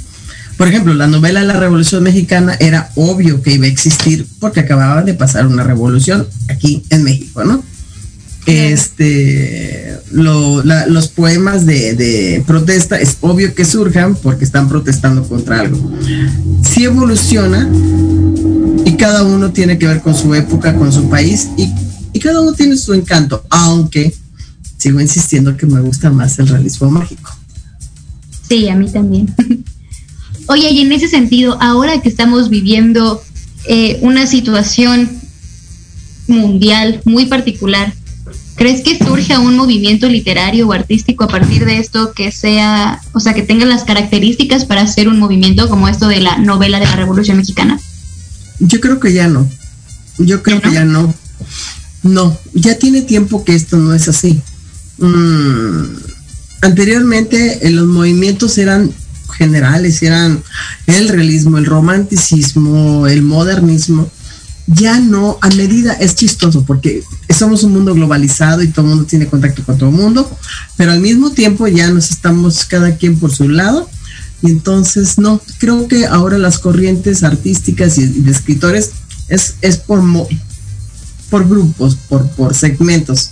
Por 0.57 0.69
ejemplo, 0.69 0.95
la 0.95 1.07
novela 1.09 1.43
la 1.43 1.59
Revolución 1.59 2.03
Mexicana 2.05 2.57
era 2.61 2.91
obvio 2.95 3.43
que 3.43 3.53
iba 3.55 3.67
a 3.67 3.69
existir 3.69 4.25
porque 4.39 4.61
acababa 4.61 5.03
de 5.03 5.15
pasar 5.15 5.47
una 5.47 5.65
revolución 5.65 6.27
aquí 6.49 6.83
en 6.91 7.03
México, 7.03 7.43
¿no? 7.45 7.63
Este, 8.47 9.97
lo- 10.13 10.63
la- 10.65 10.87
los 10.87 11.09
poemas 11.09 11.67
de, 11.67 11.95
de 11.95 12.45
protesta 12.47 13.01
es 13.01 13.17
obvio 13.21 13.55
que 13.55 13.65
surjan 13.65 14.15
porque 14.17 14.45
están 14.45 14.69
protestando 14.69 15.25
contra 15.27 15.61
algo. 15.61 15.93
Sí 16.63 16.85
evoluciona 16.85 17.69
y 18.85 18.97
cada 18.97 19.23
uno 19.25 19.51
tiene 19.53 19.79
que 19.79 19.87
ver 19.87 20.01
con 20.01 20.15
su 20.15 20.35
época, 20.35 20.75
con 20.77 20.93
su 20.93 21.09
país 21.09 21.49
y, 21.57 21.69
y 22.13 22.21
cada 22.21 22.41
uno 22.41 22.53
tiene 22.53 22.77
su 22.77 22.95
encanto, 22.95 23.45
aunque 23.51 24.15
sigo 24.85 25.01
insistiendo 25.01 25.57
que 25.57 25.65
me 25.65 25.81
gusta 25.81 26.11
más 26.11 26.39
el 26.39 26.47
realismo 26.47 26.91
mágico. 26.91 27.35
Sí, 28.47 28.69
a 28.69 28.77
mí 28.77 28.87
también. 28.91 29.35
Oye, 30.47 30.71
y 30.73 30.81
en 30.83 30.93
ese 30.93 31.09
sentido, 31.09 31.57
ahora 31.59 32.03
que 32.03 32.11
estamos 32.11 32.51
viviendo 32.51 33.23
eh, 33.67 33.99
una 34.03 34.27
situación 34.27 35.11
mundial 36.27 37.01
muy 37.07 37.25
particular, 37.25 37.95
¿crees 38.57 38.83
que 38.83 38.99
surja 38.99 39.39
un 39.39 39.57
movimiento 39.57 40.07
literario 40.07 40.69
o 40.69 40.75
artístico 40.75 41.25
a 41.25 41.29
partir 41.29 41.65
de 41.65 41.79
esto 41.79 42.13
que 42.13 42.31
sea, 42.31 43.01
o 43.15 43.21
sea, 43.21 43.33
que 43.33 43.43
tenga 43.43 43.65
las 43.65 43.85
características 43.85 44.67
para 44.67 44.83
hacer 44.83 45.09
un 45.09 45.19
movimiento 45.19 45.67
como 45.71 45.89
esto 45.89 46.09
de 46.09 46.21
la 46.21 46.37
novela 46.37 46.79
de 46.79 46.85
la 46.85 46.97
Revolución 46.97 47.39
Mexicana? 47.39 47.81
Yo 48.61 48.83
creo 48.83 49.01
que 49.01 49.15
ya 49.15 49.29
no. 49.29 49.49
Yo 50.19 50.43
creo 50.43 50.61
que 50.61 50.73
ya 50.73 50.85
no. 50.85 51.15
No, 52.03 52.37
ya 52.53 52.79
tiene 52.79 53.01
tiempo 53.01 53.45
que 53.45 53.55
esto 53.55 53.79
no 53.79 53.95
es 53.95 54.09
así. 54.09 54.43
Mm, 54.99 55.97
anteriormente 56.63 57.67
eh, 57.67 57.71
los 57.71 57.87
movimientos 57.87 58.59
eran 58.59 58.93
generales, 59.37 60.03
eran 60.03 60.43
el 60.87 61.09
realismo, 61.09 61.59
el 61.59 61.67
romanticismo, 61.67 63.07
el 63.07 63.23
modernismo. 63.23 64.11
Ya 64.67 64.99
no, 64.99 65.39
a 65.43 65.49
medida, 65.51 65.93
es 65.93 66.15
chistoso 66.15 66.65
porque 66.65 67.03
somos 67.29 67.65
un 67.65 67.73
mundo 67.73 67.95
globalizado 67.95 68.63
y 68.63 68.69
todo 68.69 68.87
el 68.87 68.91
mundo 68.91 69.05
tiene 69.05 69.27
contacto 69.27 69.63
con 69.63 69.77
todo 69.77 69.91
el 69.91 69.97
mundo, 69.97 70.39
pero 70.77 70.93
al 70.93 71.01
mismo 71.01 71.33
tiempo 71.33 71.67
ya 71.67 71.91
nos 71.91 72.11
estamos 72.11 72.65
cada 72.65 72.97
quien 72.97 73.19
por 73.19 73.35
su 73.35 73.49
lado 73.49 73.91
y 74.45 74.51
entonces, 74.51 75.17
no, 75.17 75.41
creo 75.59 75.89
que 75.89 76.05
ahora 76.05 76.37
las 76.37 76.59
corrientes 76.59 77.23
artísticas 77.23 77.97
y, 77.97 78.07
de 78.07 78.31
escritores 78.31 78.91
es, 79.29 79.55
es 79.63 79.79
por, 79.79 80.03
por 81.31 81.49
grupos, 81.49 81.97
por, 81.97 82.29
por 82.33 82.55
segmentos. 82.55 83.31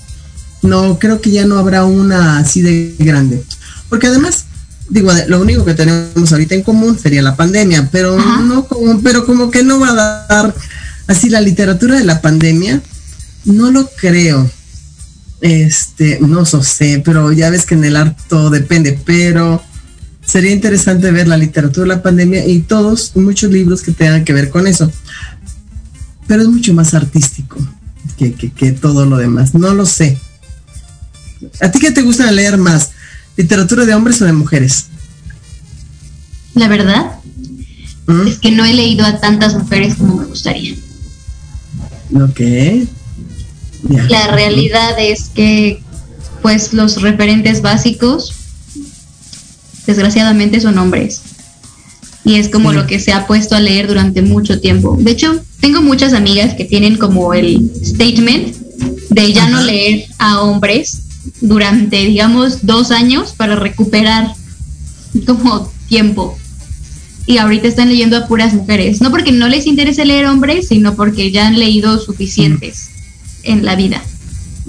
No, 0.62 0.98
creo 0.98 1.20
que 1.20 1.30
ya 1.30 1.44
no 1.44 1.58
habrá 1.58 1.84
una 1.84 2.38
así 2.38 2.62
de 2.62 2.94
grande. 2.98 3.42
Porque 3.88 4.06
además, 4.06 4.44
digo, 4.88 5.10
lo 5.26 5.40
único 5.40 5.64
que 5.64 5.74
tenemos 5.74 6.32
ahorita 6.32 6.54
en 6.54 6.62
común 6.62 6.98
sería 6.98 7.20
la 7.20 7.36
pandemia, 7.36 7.88
pero 7.90 8.16
no 8.16 8.66
como, 8.66 9.00
pero 9.00 9.26
como 9.26 9.50
que 9.50 9.62
no 9.62 9.80
va 9.80 9.90
a 9.90 10.26
dar 10.28 10.54
así 11.08 11.28
la 11.28 11.40
literatura 11.40 11.98
de 11.98 12.04
la 12.04 12.20
pandemia, 12.20 12.80
no 13.44 13.70
lo 13.70 13.88
creo. 13.96 14.50
Este, 15.40 16.20
no 16.20 16.44
so 16.44 16.62
sé, 16.62 17.02
pero 17.04 17.32
ya 17.32 17.50
ves 17.50 17.66
que 17.66 17.74
en 17.74 17.84
el 17.84 17.96
arte 17.96 18.22
todo 18.28 18.48
depende, 18.48 18.98
pero 19.04 19.60
sería 20.24 20.52
interesante 20.52 21.10
ver 21.10 21.26
la 21.26 21.36
literatura 21.36 21.82
de 21.82 21.96
la 21.96 22.02
pandemia 22.02 22.46
y 22.46 22.60
todos, 22.60 23.16
muchos 23.16 23.50
libros 23.50 23.82
que 23.82 23.90
tengan 23.90 24.24
que 24.24 24.32
ver 24.32 24.50
con 24.50 24.68
eso. 24.68 24.90
Pero 26.28 26.42
es 26.42 26.48
mucho 26.48 26.72
más 26.72 26.94
artístico 26.94 27.58
que, 28.16 28.32
que, 28.34 28.52
que 28.52 28.72
todo 28.72 29.04
lo 29.04 29.16
demás. 29.16 29.54
No 29.54 29.74
lo 29.74 29.84
sé. 29.84 30.18
¿A 31.60 31.70
ti 31.70 31.78
qué 31.78 31.90
te 31.90 32.02
gusta 32.02 32.30
leer 32.30 32.56
más? 32.58 32.90
¿Literatura 33.36 33.84
de 33.84 33.94
hombres 33.94 34.20
o 34.22 34.24
de 34.24 34.32
mujeres? 34.32 34.86
La 36.54 36.68
verdad 36.68 37.12
es 38.26 38.38
que 38.38 38.50
no 38.50 38.64
he 38.64 38.74
leído 38.74 39.06
a 39.06 39.20
tantas 39.20 39.54
mujeres 39.54 39.94
como 39.94 40.16
me 40.16 40.26
gustaría. 40.26 40.74
Ok. 42.14 42.40
Ya. 43.88 44.04
La 44.04 44.26
realidad 44.28 44.98
es 44.98 45.30
que, 45.34 45.82
pues, 46.42 46.72
los 46.72 47.00
referentes 47.00 47.62
básicos, 47.62 48.32
desgraciadamente, 49.86 50.60
son 50.60 50.78
hombres. 50.78 51.22
Y 52.24 52.36
es 52.36 52.48
como 52.48 52.72
lo 52.72 52.86
que 52.86 53.00
se 53.00 53.12
ha 53.12 53.26
puesto 53.26 53.56
a 53.56 53.60
leer 53.60 53.88
durante 53.88 54.22
mucho 54.22 54.60
tiempo. 54.60 54.96
De 55.00 55.10
hecho, 55.10 55.42
tengo 55.60 55.82
muchas 55.82 56.12
amigas 56.12 56.54
que 56.54 56.64
tienen 56.64 56.96
como 56.96 57.34
el 57.34 57.70
statement 57.84 58.54
de 59.10 59.32
ya 59.32 59.48
no 59.48 59.60
leer 59.60 60.06
a 60.18 60.42
hombres 60.42 61.02
durante, 61.40 62.04
digamos, 62.04 62.66
dos 62.66 62.90
años 62.90 63.34
para 63.36 63.56
recuperar 63.56 64.32
como 65.26 65.70
tiempo. 65.88 66.38
Y 67.26 67.38
ahorita 67.38 67.68
están 67.68 67.88
leyendo 67.88 68.16
a 68.16 68.26
puras 68.26 68.54
mujeres. 68.54 69.00
No 69.00 69.10
porque 69.10 69.32
no 69.32 69.48
les 69.48 69.66
interese 69.66 70.04
leer 70.04 70.26
hombres, 70.26 70.68
sino 70.68 70.94
porque 70.94 71.30
ya 71.30 71.46
han 71.46 71.58
leído 71.58 71.98
suficientes 72.00 72.90
en 73.44 73.64
la 73.64 73.76
vida. 73.76 74.02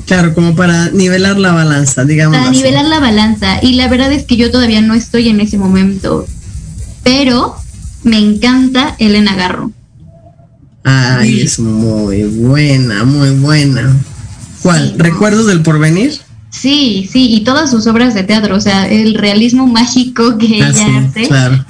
Claro, 0.05 0.33
como 0.33 0.55
para 0.55 0.89
nivelar 0.89 1.37
la 1.39 1.51
balanza, 1.51 2.03
digamos. 2.03 2.37
Para 2.37 2.51
nivelar 2.51 2.85
la 2.85 2.99
balanza. 2.99 3.59
Y 3.61 3.73
la 3.73 3.87
verdad 3.87 4.11
es 4.11 4.23
que 4.23 4.37
yo 4.37 4.51
todavía 4.51 4.81
no 4.81 4.93
estoy 4.93 5.29
en 5.29 5.39
ese 5.39 5.57
momento. 5.57 6.27
Pero 7.03 7.55
me 8.03 8.17
encanta 8.17 8.95
Elena 8.99 9.35
Garro. 9.35 9.71
Ay, 10.83 11.41
es 11.41 11.59
muy 11.59 12.23
buena, 12.23 13.03
muy 13.03 13.31
buena. 13.31 13.95
¿Cuál? 14.61 14.95
¿Recuerdos 14.97 15.47
del 15.47 15.61
porvenir? 15.61 16.19
Sí, 16.55 17.09
sí, 17.11 17.33
y 17.33 17.41
todas 17.43 17.71
sus 17.71 17.87
obras 17.87 18.13
de 18.13 18.21
teatro, 18.23 18.55
o 18.55 18.61
sea, 18.61 18.87
el 18.87 19.15
realismo 19.15 19.65
mágico 19.65 20.37
que 20.37 20.61
Ah, 20.61 20.69
ella 20.69 20.73
sí, 20.73 20.83
hace. 20.97 21.27
claro. 21.27 21.65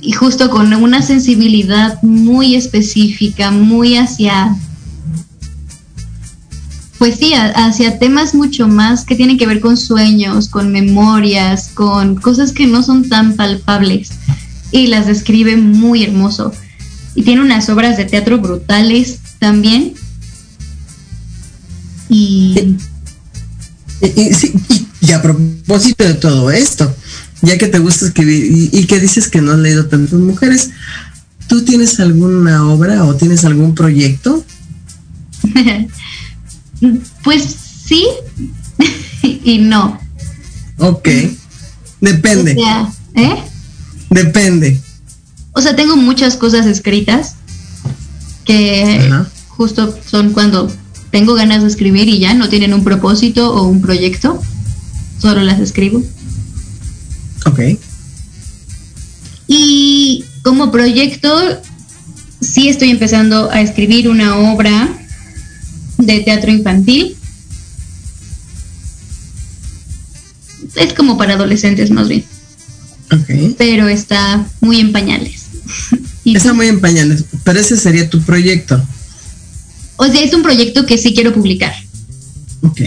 y 0.00 0.12
justo 0.12 0.50
con 0.50 0.74
una 0.74 1.00
sensibilidad 1.00 2.02
muy 2.02 2.56
específica, 2.56 3.50
muy 3.52 3.96
hacia, 3.96 4.54
pues 6.98 7.16
sí, 7.16 7.32
a- 7.34 7.52
hacia 7.66 7.98
temas 7.98 8.34
mucho 8.34 8.68
más 8.68 9.04
que 9.06 9.14
tienen 9.16 9.38
que 9.38 9.46
ver 9.46 9.60
con 9.60 9.76
sueños, 9.78 10.48
con 10.48 10.72
memorias, 10.72 11.68
con 11.72 12.16
cosas 12.16 12.52
que 12.52 12.66
no 12.66 12.82
son 12.82 13.08
tan 13.08 13.34
palpables 13.36 14.10
y 14.72 14.88
las 14.88 15.06
describe 15.06 15.56
muy 15.56 16.02
hermoso. 16.02 16.52
Y 17.14 17.22
tiene 17.22 17.40
unas 17.42 17.68
obras 17.70 17.96
de 17.96 18.04
teatro 18.04 18.38
brutales 18.38 19.20
también. 19.38 19.94
Y 22.10 22.76
Y, 24.04 24.20
y- 24.20 24.34
sí, 24.34 24.52
y- 24.68 24.86
y 25.08 25.12
a 25.12 25.20
propósito 25.22 26.04
de 26.04 26.14
todo 26.14 26.50
esto, 26.50 26.94
ya 27.42 27.58
que 27.58 27.66
te 27.68 27.78
gusta 27.78 28.06
escribir 28.06 28.68
y, 28.72 28.84
que 28.86 29.00
dices 29.00 29.28
que 29.28 29.40
no 29.40 29.52
has 29.52 29.58
leído 29.58 29.86
tantas 29.86 30.18
mujeres, 30.18 30.70
¿tú 31.48 31.64
tienes 31.64 31.98
alguna 32.00 32.66
obra 32.68 33.04
o 33.04 33.14
tienes 33.16 33.44
algún 33.44 33.74
proyecto? 33.74 34.44
pues 37.22 37.44
sí 37.86 38.06
y 39.22 39.58
no. 39.58 40.00
Ok. 40.78 41.08
Depende, 42.00 42.52
O 42.52 42.62
sea, 42.62 42.92
¿eh? 43.14 43.36
depende. 44.10 44.80
O 45.52 45.62
sea, 45.62 45.74
tengo 45.76 45.96
muchas 45.96 46.36
cosas 46.36 46.66
escritas 46.66 47.36
que 48.44 49.10
justo 49.48 49.96
son 50.06 50.32
cuando 50.32 50.70
tengo 51.14 51.34
ganas 51.34 51.62
de 51.62 51.68
escribir 51.68 52.08
y 52.08 52.18
ya 52.18 52.34
no 52.34 52.48
tienen 52.48 52.74
un 52.74 52.82
propósito 52.82 53.54
o 53.54 53.68
un 53.68 53.80
proyecto, 53.80 54.42
solo 55.20 55.42
las 55.42 55.60
escribo. 55.60 56.02
Ok. 57.46 57.60
Y 59.46 60.24
como 60.42 60.72
proyecto, 60.72 61.32
sí 62.40 62.68
estoy 62.68 62.90
empezando 62.90 63.48
a 63.48 63.60
escribir 63.60 64.08
una 64.08 64.38
obra 64.38 64.88
de 65.98 66.18
teatro 66.18 66.50
infantil 66.50 67.16
es 70.74 70.92
como 70.94 71.16
para 71.16 71.34
adolescentes 71.34 71.92
más 71.92 72.08
bien. 72.08 72.24
Ok. 73.12 73.54
Pero 73.56 73.86
está 73.86 74.44
muy 74.60 74.80
en 74.80 74.90
pañales. 74.90 75.44
¿Y 76.24 76.34
Está 76.34 76.48
tú? 76.48 76.56
muy 76.56 76.66
en 76.66 76.80
pañales, 76.80 77.24
pero 77.44 77.60
ese 77.60 77.76
sería 77.76 78.10
tu 78.10 78.20
proyecto. 78.20 78.84
O 79.96 80.06
sea, 80.06 80.20
es 80.22 80.34
un 80.34 80.42
proyecto 80.42 80.86
que 80.86 80.98
sí 80.98 81.14
quiero 81.14 81.32
publicar. 81.32 81.74
Ok. 82.62 82.80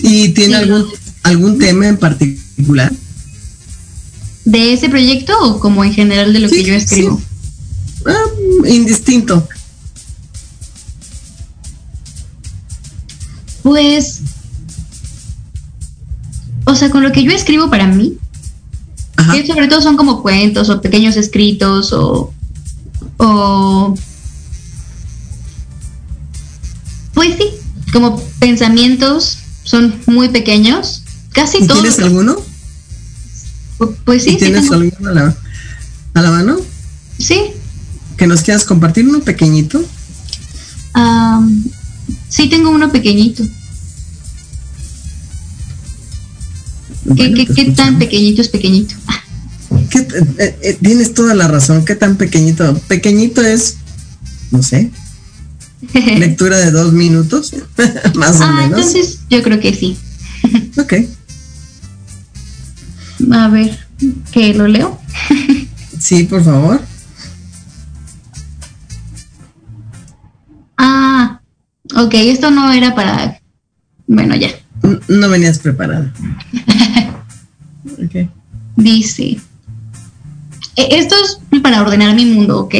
¿Y 0.00 0.28
tiene 0.30 0.48
Sí. 0.48 0.54
algún, 0.54 0.86
algún 1.22 1.58
tema 1.58 1.88
en 1.88 1.96
particular? 1.96 2.92
¿De 4.44 4.72
ese 4.72 4.88
proyecto 4.88 5.32
o 5.42 5.60
como 5.60 5.84
en 5.84 5.92
general 5.92 6.32
de 6.32 6.40
lo 6.40 6.48
Sí, 6.48 6.56
que 6.56 6.64
yo 6.64 6.74
escribo? 6.74 7.20
Ah, 8.06 8.24
indistinto. 8.66 9.46
Pues, 13.62 14.20
o 16.64 16.74
sea, 16.74 16.90
con 16.90 17.02
lo 17.02 17.12
que 17.12 17.22
yo 17.22 17.30
escribo 17.30 17.68
para 17.68 17.86
mí, 17.86 18.16
Ajá. 19.16 19.32
que 19.34 19.46
sobre 19.46 19.68
todo 19.68 19.82
son 19.82 19.96
como 19.96 20.22
cuentos 20.22 20.70
o 20.70 20.80
pequeños 20.80 21.16
escritos 21.16 21.92
o, 21.92 22.32
o, 23.18 23.94
pues 27.20 27.36
sí, 27.36 27.50
como 27.92 28.18
pensamientos 28.38 29.36
son 29.62 29.94
muy 30.06 30.30
pequeños, 30.30 31.02
casi 31.32 31.58
¿Y 31.58 31.66
todos. 31.66 31.82
¿Tienes 31.82 31.98
alguno? 31.98 32.36
Pues 34.06 34.22
sí, 34.22 34.30
¿Y 34.30 34.32
sí, 34.32 34.38
¿Tienes 34.38 34.70
alguno 34.70 35.10
a 35.10 35.12
la, 35.12 35.36
a 36.14 36.22
la 36.22 36.30
mano? 36.30 36.56
sí. 37.18 37.42
¿Que 38.16 38.26
nos 38.26 38.40
quieras 38.40 38.64
compartir 38.64 39.06
uno 39.06 39.20
pequeñito? 39.20 39.82
Am, 40.94 41.62
sí 42.30 42.48
tengo 42.48 42.70
uno 42.70 42.90
pequeñito. 42.90 43.42
¿Qué, 43.44 43.50
Bueno, 47.04 47.36
qué- 47.36 47.46
qué 47.54 47.64
tan 47.72 47.98
pequeñito 47.98 48.40
es 48.40 48.48
pequeñito? 48.48 48.94
¿Qué 49.90 50.00
t- 50.02 50.18
eh, 50.38 50.58
eh, 50.62 50.78
tienes 50.82 51.12
toda 51.14 51.34
la 51.34 51.48
razón. 51.48 51.84
¿Qué 51.84 51.94
tan 51.96 52.16
pequeñito? 52.16 52.78
Pequeñito 52.88 53.42
es, 53.42 53.76
no 54.50 54.62
sé, 54.62 54.90
lectura 56.18 56.56
de 56.58 56.70
dos 56.70 56.92
minutos, 56.92 57.52
más 58.14 58.40
o 58.40 58.44
ah, 58.44 58.52
menos. 58.52 58.78
entonces 58.78 59.20
yo 59.30 59.42
creo 59.42 59.60
que 59.60 59.74
sí. 59.74 59.96
Ok. 60.78 60.94
A 63.32 63.48
ver, 63.48 63.78
¿qué 64.32 64.54
lo 64.54 64.66
leo? 64.66 64.98
Sí, 65.98 66.24
por 66.24 66.42
favor. 66.42 66.80
Ah, 70.78 71.40
ok, 71.94 72.14
esto 72.14 72.50
no 72.50 72.72
era 72.72 72.94
para... 72.94 73.40
Bueno, 74.06 74.34
ya. 74.36 74.48
No 75.08 75.28
venías 75.28 75.58
preparada. 75.58 76.12
Ok. 78.02 78.28
Dice... 78.76 79.38
e- 80.76 80.98
Esto 80.98 81.14
es 81.52 81.60
para 81.60 81.82
ordenar 81.82 82.14
mi 82.16 82.24
mundo, 82.24 82.60
¿ok? 82.60 82.74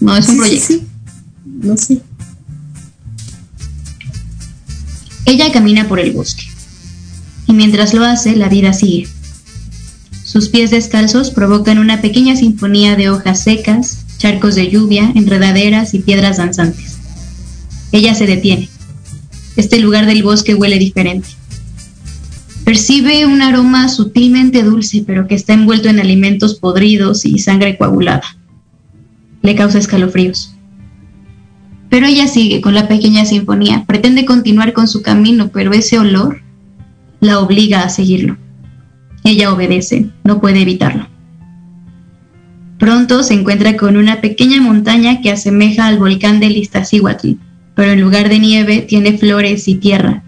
No 0.00 0.16
es 0.16 0.28
un 0.28 0.42
Sí, 0.44 0.58
sí, 0.58 0.66
proyecto. 0.66 0.66
sí. 0.66 0.86
No 1.44 1.76
sé. 1.76 2.02
Ella 5.26 5.52
camina 5.52 5.88
por 5.88 6.00
el 6.00 6.12
bosque. 6.12 6.44
Y 7.48 7.52
mientras 7.52 7.94
lo 7.94 8.04
hace, 8.04 8.36
la 8.36 8.48
vida 8.48 8.72
sigue. 8.72 9.08
Sus 10.22 10.48
pies 10.48 10.70
descalzos 10.70 11.30
provocan 11.30 11.78
una 11.78 12.00
pequeña 12.00 12.36
sinfonía 12.36 12.96
de 12.96 13.10
hojas 13.10 13.42
secas, 13.42 14.04
charcos 14.18 14.54
de 14.54 14.70
lluvia, 14.70 15.12
enredaderas 15.14 15.94
y 15.94 15.98
piedras 15.98 16.38
danzantes. 16.38 16.98
Ella 17.92 18.14
se 18.14 18.26
detiene. 18.26 18.68
Este 19.56 19.78
lugar 19.80 20.06
del 20.06 20.22
bosque 20.22 20.54
huele 20.54 20.78
diferente. 20.78 21.28
Percibe 22.64 23.26
un 23.26 23.42
aroma 23.42 23.88
sutilmente 23.88 24.62
dulce, 24.62 25.04
pero 25.06 25.28
que 25.28 25.36
está 25.36 25.54
envuelto 25.54 25.88
en 25.88 26.00
alimentos 26.00 26.56
podridos 26.56 27.24
y 27.24 27.38
sangre 27.38 27.78
coagulada. 27.78 28.24
Le 29.42 29.54
causa 29.54 29.78
escalofríos. 29.78 30.55
Pero 31.88 32.06
ella 32.06 32.26
sigue 32.26 32.60
con 32.60 32.74
la 32.74 32.88
pequeña 32.88 33.24
sinfonía, 33.24 33.84
pretende 33.86 34.24
continuar 34.24 34.72
con 34.72 34.88
su 34.88 35.02
camino, 35.02 35.50
pero 35.52 35.72
ese 35.72 35.98
olor 35.98 36.42
la 37.20 37.40
obliga 37.40 37.82
a 37.82 37.88
seguirlo. 37.88 38.36
Ella 39.24 39.52
obedece, 39.52 40.10
no 40.24 40.40
puede 40.40 40.62
evitarlo. 40.62 41.08
Pronto 42.78 43.22
se 43.22 43.34
encuentra 43.34 43.76
con 43.76 43.96
una 43.96 44.20
pequeña 44.20 44.60
montaña 44.60 45.20
que 45.20 45.30
asemeja 45.30 45.86
al 45.86 45.98
volcán 45.98 46.40
del 46.40 46.56
Iztaccíhuatl, 46.56 47.32
pero 47.74 47.92
en 47.92 48.00
lugar 48.00 48.28
de 48.28 48.38
nieve 48.38 48.82
tiene 48.82 49.16
flores 49.16 49.66
y 49.66 49.76
tierra, 49.76 50.22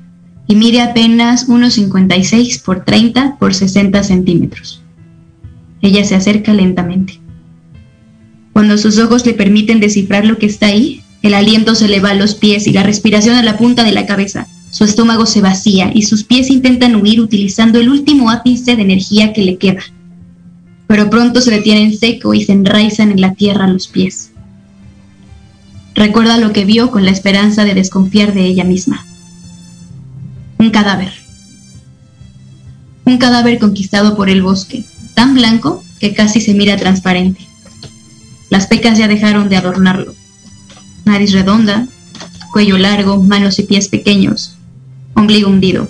y 0.47 0.57
mide 0.57 0.81
apenas 0.81 1.49
unos 1.49 1.75
56 1.75 2.59
por 2.61 2.85
30 2.85 3.37
por 3.39 3.55
60 3.55 4.03
centímetros. 4.03 4.83
Ella 5.83 6.05
se 6.05 6.15
acerca 6.15 6.55
lentamente. 6.55 7.21
Cuando 8.53 8.79
sus 8.79 8.99
ojos 8.99 9.25
le 9.27 9.35
permiten 9.35 9.79
descifrar 9.79 10.25
lo 10.25 10.39
que 10.39 10.47
está 10.47 10.67
ahí, 10.67 11.03
el 11.23 11.35
aliento 11.35 11.75
se 11.75 11.89
le 11.89 12.01
va 12.01 12.11
a 12.11 12.15
los 12.15 12.35
pies 12.35 12.67
y 12.67 12.73
la 12.73 12.83
respiración 12.83 13.37
a 13.37 13.43
la 13.43 13.59
punta 13.59 13.85
de 13.85 13.93
la 13.93 14.07
cabeza. 14.07 14.47
Su 14.71 14.85
estómago 14.85 15.27
se 15.27 15.41
vacía 15.41 15.91
y 15.93 16.03
sus 16.03 16.25
pies 16.25 16.51
intentan 16.51 16.95
huir 16.97 17.21
utilizando 17.21 17.81
el 17.81 17.89
último 17.89 18.31
ápice 18.31 18.77
de 18.77 18.83
energía 18.83 19.33
que 19.33 19.43
le 19.43 19.57
queda. 19.57 19.83
Pero 20.87 21.11
pronto 21.11 21.41
se 21.41 21.51
detienen 21.51 21.99
seco 21.99 22.35
y 22.35 22.45
se 22.45 22.53
enraizan 22.53 23.11
en 23.11 23.21
la 23.21 23.35
tierra 23.35 23.65
a 23.65 23.69
los 23.69 23.89
pies. 23.89 24.31
Recuerda 25.95 26.39
lo 26.39 26.53
que 26.53 26.65
vio 26.65 26.91
con 26.91 27.05
la 27.05 27.11
esperanza 27.11 27.65
de 27.65 27.75
desconfiar 27.75 28.33
de 28.33 28.45
ella 28.45 28.65
misma. 28.65 29.05
Un 30.59 30.71
cadáver. 30.71 31.13
Un 33.05 33.19
cadáver 33.19 33.59
conquistado 33.59 34.17
por 34.17 34.31
el 34.31 34.43
bosque, 34.43 34.85
tan 35.15 35.35
blanco 35.35 35.83
que 35.99 36.15
casi 36.15 36.41
se 36.41 36.55
mira 36.55 36.77
transparente. 36.77 37.41
Las 38.51 38.67
pecas 38.67 38.97
ya 38.97 39.09
dejaron 39.09 39.49
de 39.49 39.57
adornarlo. 39.57 40.15
Nariz 41.09 41.33
redonda, 41.33 41.87
cuello 42.53 42.77
largo, 42.77 43.23
manos 43.23 43.59
y 43.59 43.63
pies 43.63 43.89
pequeños, 43.89 44.57
ombligo 45.15 45.49
hundido. 45.49 45.89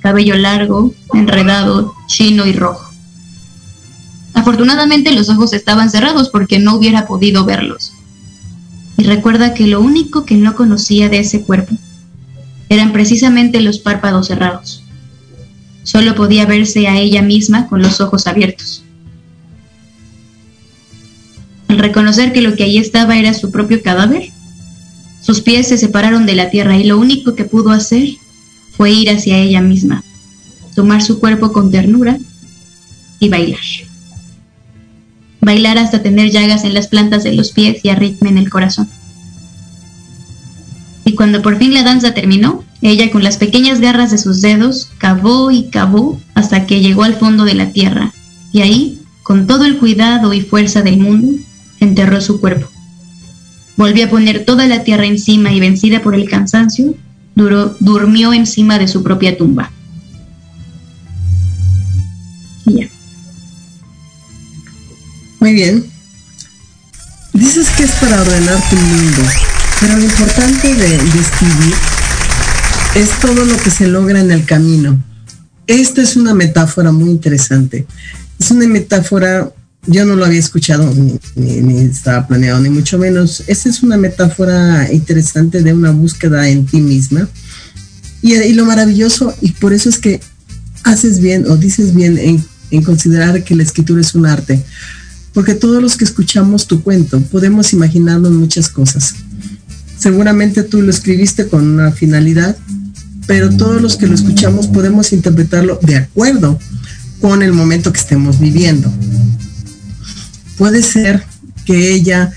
Cabello 0.00 0.36
largo, 0.36 0.92
enredado, 1.14 1.94
chino 2.08 2.44
y 2.44 2.52
rojo. 2.52 2.90
Afortunadamente 4.34 5.12
los 5.12 5.28
ojos 5.28 5.52
estaban 5.52 5.90
cerrados 5.90 6.28
porque 6.28 6.58
no 6.58 6.74
hubiera 6.74 7.06
podido 7.06 7.44
verlos. 7.44 7.92
Y 8.96 9.04
recuerda 9.04 9.54
que 9.54 9.68
lo 9.68 9.80
único 9.80 10.24
que 10.24 10.34
no 10.34 10.56
conocía 10.56 11.08
de 11.08 11.20
ese 11.20 11.42
cuerpo 11.42 11.74
eran 12.68 12.92
precisamente 12.92 13.60
los 13.60 13.78
párpados 13.78 14.26
cerrados. 14.26 14.82
Solo 15.84 16.16
podía 16.16 16.46
verse 16.46 16.88
a 16.88 16.98
ella 16.98 17.22
misma 17.22 17.68
con 17.68 17.80
los 17.80 18.00
ojos 18.00 18.26
abiertos. 18.26 18.82
Reconocer 21.78 22.32
que 22.32 22.40
lo 22.40 22.56
que 22.56 22.64
allí 22.64 22.78
estaba 22.78 23.16
era 23.16 23.32
su 23.32 23.52
propio 23.52 23.80
cadáver, 23.82 24.32
sus 25.20 25.40
pies 25.40 25.68
se 25.68 25.78
separaron 25.78 26.26
de 26.26 26.34
la 26.34 26.50
tierra 26.50 26.76
y 26.76 26.82
lo 26.82 26.98
único 26.98 27.36
que 27.36 27.44
pudo 27.44 27.70
hacer 27.70 28.08
fue 28.76 28.90
ir 28.90 29.10
hacia 29.10 29.38
ella 29.38 29.60
misma, 29.60 30.02
tomar 30.74 31.02
su 31.02 31.20
cuerpo 31.20 31.52
con 31.52 31.70
ternura 31.70 32.18
y 33.20 33.28
bailar. 33.28 33.60
Bailar 35.40 35.78
hasta 35.78 36.02
tener 36.02 36.32
llagas 36.32 36.64
en 36.64 36.74
las 36.74 36.88
plantas 36.88 37.22
de 37.22 37.32
los 37.32 37.52
pies 37.52 37.84
y 37.84 37.90
arritmia 37.90 38.32
en 38.32 38.38
el 38.38 38.50
corazón. 38.50 38.88
Y 41.04 41.14
cuando 41.14 41.42
por 41.42 41.58
fin 41.58 41.74
la 41.74 41.84
danza 41.84 42.12
terminó, 42.12 42.64
ella 42.82 43.12
con 43.12 43.22
las 43.22 43.36
pequeñas 43.36 43.80
garras 43.80 44.10
de 44.10 44.18
sus 44.18 44.40
dedos 44.40 44.88
cavó 44.98 45.52
y 45.52 45.70
cavó 45.70 46.20
hasta 46.34 46.66
que 46.66 46.80
llegó 46.80 47.04
al 47.04 47.14
fondo 47.14 47.44
de 47.44 47.54
la 47.54 47.70
tierra, 47.70 48.12
y 48.50 48.62
ahí, 48.62 48.98
con 49.22 49.46
todo 49.46 49.64
el 49.64 49.78
cuidado 49.78 50.34
y 50.34 50.40
fuerza 50.40 50.82
del 50.82 50.98
mundo, 50.98 51.38
enterró 51.80 52.20
su 52.20 52.40
cuerpo. 52.40 52.68
Volvió 53.76 54.06
a 54.06 54.10
poner 54.10 54.44
toda 54.44 54.66
la 54.66 54.84
tierra 54.84 55.06
encima 55.06 55.52
y 55.52 55.60
vencida 55.60 56.02
por 56.02 56.14
el 56.14 56.28
cansancio, 56.28 56.94
duró, 57.34 57.76
durmió 57.80 58.32
encima 58.32 58.78
de 58.78 58.88
su 58.88 59.02
propia 59.02 59.36
tumba. 59.36 59.70
Ya. 62.64 62.88
Muy 65.40 65.54
bien. 65.54 65.84
Dices 67.32 67.68
que 67.76 67.84
es 67.84 67.92
para 67.92 68.20
ordenar 68.20 68.60
tu 68.68 68.76
mundo, 68.76 69.22
pero 69.80 69.96
lo 69.96 70.02
importante 70.02 70.74
de, 70.74 70.88
de 70.88 71.20
escribir 71.20 71.74
es 72.96 73.10
todo 73.20 73.44
lo 73.44 73.56
que 73.62 73.70
se 73.70 73.86
logra 73.86 74.20
en 74.20 74.32
el 74.32 74.44
camino. 74.44 74.98
Esta 75.68 76.02
es 76.02 76.16
una 76.16 76.34
metáfora 76.34 76.90
muy 76.90 77.10
interesante. 77.10 77.86
Es 78.40 78.50
una 78.50 78.66
metáfora, 78.66 79.50
yo 79.86 80.04
no 80.04 80.16
lo 80.16 80.24
había 80.24 80.38
escuchado, 80.38 80.92
ni, 81.34 81.78
estaba 81.78 82.26
planeado, 82.26 82.60
ni 82.60 82.68
mucho 82.68 82.98
menos. 82.98 83.42
Esta 83.46 83.68
es 83.68 83.82
una 83.82 83.96
metáfora 83.96 84.92
interesante 84.92 85.62
de 85.62 85.72
una 85.72 85.90
búsqueda 85.90 86.48
en 86.48 86.66
ti 86.66 86.80
misma. 86.80 87.28
Y, 88.20 88.52
lo 88.52 88.64
maravilloso, 88.64 89.34
y 89.40 89.52
por 89.52 89.72
eso 89.72 89.88
es 89.88 89.98
que 89.98 90.20
haces 90.84 91.20
bien 91.20 91.46
o 91.48 91.56
dices 91.56 91.94
bien 91.94 92.18
en, 92.18 92.44
en 92.70 92.82
considerar 92.82 93.44
que 93.44 93.54
la 93.54 93.62
escritura 93.62 94.00
es 94.00 94.14
un 94.14 94.26
arte 94.26 94.62
porque 95.34 95.54
todos 95.54 95.82
los 95.82 95.96
que 95.96 96.04
escuchamos 96.04 96.66
tu 96.66 96.82
cuento 96.82 97.20
podemos 97.20 97.72
imaginarnos 97.72 98.32
muchas 98.32 98.68
cosas. 98.68 99.14
Seguramente 99.98 100.62
tú 100.62 100.82
lo 100.82 100.90
escribiste 100.90 101.46
con 101.46 101.68
una 101.68 101.92
finalidad 101.92 102.56
pero 103.28 103.50
todos 103.50 103.80
los 103.80 103.96
que 103.96 104.08
lo 104.08 104.14
escuchamos 104.14 104.66
podemos 104.66 105.12
interpretarlo 105.12 105.78
de 105.82 105.96
acuerdo 105.96 106.58
con 107.20 107.42
el 107.42 107.52
momento 107.52 107.92
que 107.92 108.00
estemos 108.00 108.40
viviendo. 108.40 108.90
Puede 110.58 110.82
ser 110.82 111.24
que 111.64 111.94
ella 111.94 112.32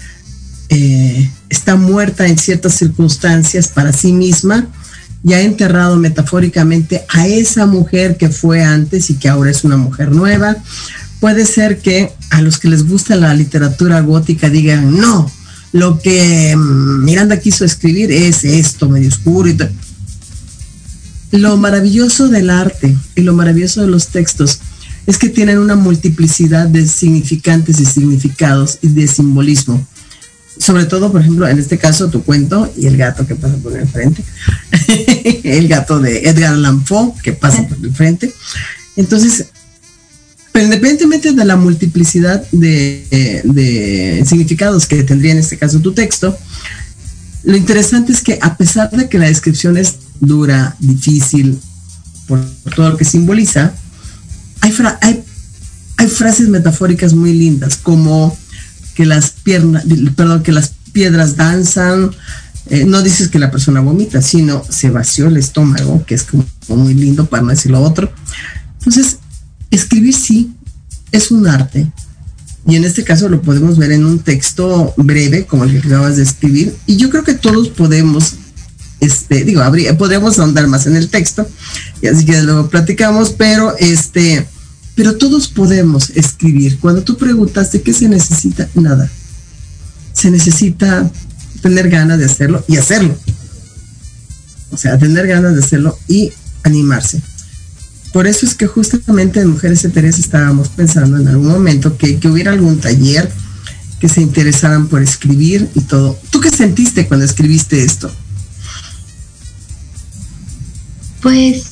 eh, 0.69 1.29
está 1.49 1.75
muerta 1.75 2.27
en 2.27 2.37
ciertas 2.37 2.75
circunstancias 2.75 3.67
para 3.67 3.91
sí 3.91 4.13
misma 4.13 4.67
y 5.23 5.33
ha 5.33 5.41
enterrado 5.41 5.97
metafóricamente 5.97 7.03
a 7.09 7.27
esa 7.27 7.65
mujer 7.65 8.17
que 8.17 8.29
fue 8.29 8.63
antes 8.63 9.09
y 9.09 9.15
que 9.15 9.27
ahora 9.27 9.51
es 9.51 9.63
una 9.63 9.77
mujer 9.77 10.11
nueva. 10.11 10.55
Puede 11.19 11.45
ser 11.45 11.79
que 11.79 12.13
a 12.29 12.41
los 12.41 12.57
que 12.57 12.69
les 12.69 12.87
gusta 12.87 13.15
la 13.15 13.33
literatura 13.33 13.99
gótica 14.01 14.49
digan, 14.49 14.97
no, 14.97 15.29
lo 15.71 15.99
que 15.99 16.55
mm, 16.55 17.03
Miranda 17.03 17.37
quiso 17.39 17.65
escribir 17.65 18.11
es 18.11 18.43
esto, 18.43 18.89
medio 18.89 19.09
oscuro 19.09 19.49
y 19.49 19.57
Lo 21.31 21.57
maravilloso 21.57 22.27
del 22.27 22.49
arte 22.49 22.95
y 23.15 23.21
lo 23.21 23.33
maravilloso 23.33 23.81
de 23.81 23.87
los 23.87 24.07
textos 24.07 24.59
es 25.07 25.17
que 25.17 25.29
tienen 25.29 25.57
una 25.59 25.75
multiplicidad 25.75 26.67
de 26.67 26.87
significantes 26.87 27.79
y 27.79 27.85
significados 27.85 28.79
y 28.81 28.89
de 28.89 29.07
simbolismo. 29.07 29.85
Sobre 30.57 30.85
todo, 30.85 31.11
por 31.11 31.21
ejemplo, 31.21 31.47
en 31.47 31.57
este 31.59 31.77
caso, 31.77 32.09
tu 32.09 32.23
cuento 32.23 32.71
y 32.77 32.85
el 32.85 32.97
gato 32.97 33.25
que 33.25 33.35
pasa 33.35 33.55
por 33.57 33.75
el 33.75 33.87
frente. 33.87 34.23
el 35.43 35.67
gato 35.67 35.99
de 35.99 36.29
Edgar 36.29 36.53
Allan 36.53 36.83
que 37.23 37.33
pasa 37.33 37.67
por 37.67 37.77
el 37.83 37.93
frente. 37.93 38.31
Entonces, 38.95 39.47
pero 40.51 40.65
independientemente 40.65 41.31
de 41.31 41.45
la 41.45 41.55
multiplicidad 41.55 42.43
de, 42.51 43.41
de, 43.43 44.23
significados 44.27 44.85
que 44.85 45.03
tendría 45.03 45.31
en 45.31 45.39
este 45.39 45.57
caso 45.57 45.79
tu 45.79 45.93
texto, 45.93 46.37
lo 47.43 47.55
interesante 47.55 48.11
es 48.11 48.21
que 48.21 48.37
a 48.41 48.57
pesar 48.57 48.91
de 48.91 49.09
que 49.09 49.17
la 49.17 49.27
descripción 49.27 49.77
es 49.77 49.95
dura, 50.19 50.75
difícil, 50.79 51.59
por, 52.27 52.45
todo 52.75 52.89
lo 52.89 52.97
que 52.97 53.05
simboliza, 53.05 53.73
hay, 54.61 55.23
hay, 55.97 56.07
frases 56.07 56.49
metafóricas 56.49 57.13
muy 57.13 57.33
lindas, 57.33 57.75
como 57.77 58.37
que 58.95 59.05
las 59.05 59.31
piernas, 59.31 59.83
perdón, 60.15 60.43
que 60.43 60.51
las 60.51 60.73
piedras 60.91 61.35
danzan, 61.35 62.11
eh, 62.67 62.85
no 62.85 63.01
dices 63.01 63.27
que 63.27 63.39
la 63.39 63.51
persona 63.51 63.81
vomita, 63.81 64.21
sino 64.21 64.63
se 64.67 64.89
vació 64.89 65.27
el 65.27 65.37
estómago, 65.37 66.05
que 66.05 66.15
es 66.15 66.23
como 66.23 66.45
muy 66.69 66.93
lindo 66.93 67.25
para 67.25 67.43
no 67.43 67.49
decir 67.49 67.71
lo 67.71 67.81
otro. 67.81 68.11
Entonces, 68.79 69.17
escribir 69.71 70.13
sí 70.13 70.53
es 71.11 71.31
un 71.31 71.47
arte. 71.47 71.91
Y 72.67 72.75
en 72.75 72.83
este 72.83 73.03
caso 73.03 73.27
lo 73.27 73.41
podemos 73.41 73.77
ver 73.77 73.91
en 73.91 74.05
un 74.05 74.19
texto 74.19 74.93
breve, 74.97 75.45
como 75.45 75.63
el 75.63 75.71
que 75.71 75.87
acabas 75.87 76.17
de 76.17 76.23
escribir. 76.23 76.75
Y 76.85 76.97
yo 76.97 77.09
creo 77.09 77.23
que 77.23 77.33
todos 77.33 77.69
podemos, 77.69 78.35
este, 79.01 79.43
digo, 79.43 79.61
podríamos 79.97 80.39
ahondar 80.39 80.67
más 80.67 80.87
en 80.87 80.95
el 80.95 81.09
texto, 81.09 81.45
y 82.01 82.07
así 82.07 82.23
que 82.23 82.41
luego 82.41 82.69
platicamos, 82.69 83.31
pero 83.31 83.75
este, 83.77 84.45
pero 84.95 85.17
todos 85.17 85.47
podemos 85.47 86.11
escribir. 86.11 86.79
Cuando 86.79 87.03
tú 87.03 87.17
preguntaste 87.17 87.81
qué 87.81 87.93
se 87.93 88.07
necesita, 88.07 88.69
nada. 88.75 89.09
Se 90.13 90.29
necesita 90.29 91.09
tener 91.61 91.89
ganas 91.89 92.19
de 92.19 92.25
hacerlo 92.25 92.63
y 92.67 92.77
hacerlo. 92.77 93.17
O 94.71 94.77
sea, 94.77 94.97
tener 94.97 95.27
ganas 95.27 95.53
de 95.55 95.63
hacerlo 95.63 95.97
y 96.07 96.31
animarse. 96.63 97.21
Por 98.13 98.27
eso 98.27 98.45
es 98.45 98.55
que 98.55 98.67
justamente 98.67 99.39
en 99.39 99.47
Mujeres 99.47 99.85
Etéreas 99.85 100.19
estábamos 100.19 100.67
pensando 100.69 101.17
en 101.17 101.27
algún 101.27 101.47
momento 101.47 101.97
que, 101.97 102.19
hubiera 102.27 102.51
algún 102.51 102.79
taller 102.79 103.31
que 103.99 104.09
se 104.09 104.21
interesaran 104.21 104.87
por 104.87 105.01
escribir 105.01 105.69
y 105.75 105.81
todo. 105.81 106.19
¿Tú 106.29 106.41
qué 106.41 106.49
sentiste 106.49 107.07
cuando 107.07 107.25
escribiste 107.25 107.83
esto? 107.83 108.11
Pues... 111.21 111.63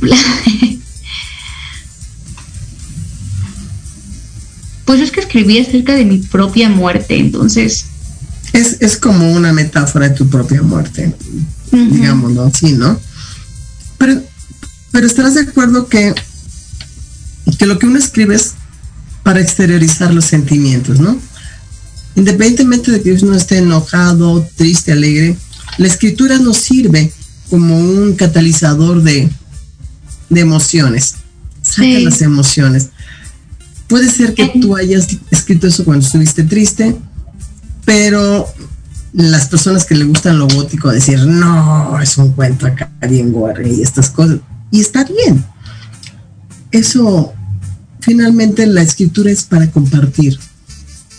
pues 4.84 5.00
es 5.00 5.10
que 5.10 5.20
escribí 5.20 5.58
acerca 5.58 5.94
de 5.94 6.04
mi 6.04 6.18
propia 6.18 6.68
muerte, 6.68 7.16
entonces... 7.18 7.86
Es, 8.52 8.96
como 8.96 9.30
una 9.30 9.52
metáfora 9.52 10.08
de 10.08 10.16
tu 10.16 10.28
propia 10.28 10.60
muerte, 10.60 11.14
digámoslo 11.70 12.46
así, 12.46 12.72
¿no? 12.72 12.98
Pero, 13.96 14.20
pero 14.90 15.06
estarás 15.06 15.34
de 15.34 15.42
acuerdo 15.42 15.86
que, 15.88 16.12
que 17.56 17.66
lo 17.66 17.78
que 17.78 17.86
uno 17.86 17.98
escribe 17.98 18.34
es 18.34 18.54
para 19.22 19.40
exteriorizar 19.40 20.12
los 20.12 20.24
sentimientos, 20.24 20.98
¿no? 20.98 21.16
Independientemente 22.16 22.90
de 22.90 23.02
que 23.02 23.12
uno 23.12 23.36
esté 23.36 23.58
enojado, 23.58 24.44
triste, 24.56 24.90
alegre, 24.92 25.36
la 25.80 25.86
escritura 25.86 26.38
nos 26.38 26.58
sirve 26.58 27.10
como 27.48 27.78
un 27.78 28.14
catalizador 28.14 29.02
de, 29.02 29.30
de 30.28 30.40
emociones. 30.40 31.14
Saca 31.62 31.98
las 32.00 32.20
emociones. 32.20 32.90
Puede 33.88 34.10
ser 34.10 34.34
que 34.34 34.52
tú 34.60 34.76
hayas 34.76 35.08
escrito 35.30 35.68
eso 35.68 35.86
cuando 35.86 36.04
estuviste 36.04 36.44
triste, 36.44 36.94
pero 37.86 38.46
las 39.14 39.48
personas 39.48 39.86
que 39.86 39.94
le 39.94 40.04
gustan 40.04 40.38
lo 40.38 40.48
gótico 40.48 40.90
decir, 40.90 41.18
no, 41.20 41.98
es 41.98 42.18
un 42.18 42.32
cuento 42.32 42.66
acá 42.66 42.92
bien 43.08 43.32
guarre 43.32 43.70
y 43.70 43.80
estas 43.80 44.10
cosas. 44.10 44.40
Y 44.70 44.82
está 44.82 45.04
bien. 45.04 45.42
Eso, 46.72 47.32
finalmente 48.00 48.66
la 48.66 48.82
escritura 48.82 49.30
es 49.30 49.44
para 49.44 49.70
compartir. 49.70 50.38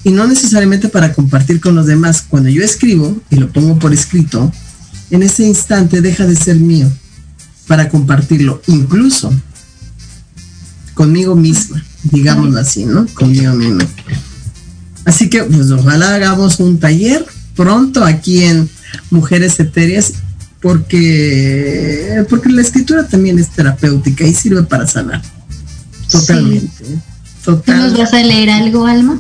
Y 0.04 0.12
no 0.12 0.26
necesariamente 0.28 0.90
para 0.90 1.14
compartir 1.14 1.60
con 1.60 1.76
los 1.76 1.86
demás. 1.86 2.24
Cuando 2.28 2.50
yo 2.50 2.64
escribo 2.64 3.22
y 3.30 3.36
lo 3.36 3.52
pongo 3.52 3.78
por 3.78 3.94
escrito, 3.94 4.52
en 5.12 5.24
ese 5.24 5.46
instante 5.46 6.02
deja 6.02 6.26
de 6.26 6.36
ser 6.36 6.58
mío 6.58 6.92
para 7.68 7.90
compartirlo, 7.90 8.62
incluso 8.68 9.32
conmigo 10.94 11.36
misma, 11.36 11.84
digámoslo 12.04 12.60
así, 12.60 12.86
¿no? 12.86 13.06
Conmigo 13.14 13.54
misma. 13.54 13.86
Así 15.06 15.30
que 15.30 15.44
pues 15.44 15.72
ojalá 15.72 16.16
hagamos 16.16 16.60
un 16.60 16.80
taller 16.80 17.26
pronto 17.56 18.04
aquí 18.04 18.44
en 18.44 18.70
Mujeres 19.10 19.60
Etéreas 19.60 20.14
porque, 20.62 22.24
porque 22.30 22.50
la 22.50 22.62
escritura 22.62 23.08
también 23.08 23.40
es 23.40 23.50
terapéutica 23.50 24.26
y 24.26 24.34
sirve 24.34 24.64
para 24.64 24.88
sanar. 24.88 25.22
Totalmente. 26.10 26.86
¿Nos 27.46 27.98
vas 27.98 28.14
a 28.14 28.24
leer 28.24 28.50
algo, 28.50 28.86
Alma? 28.86 29.20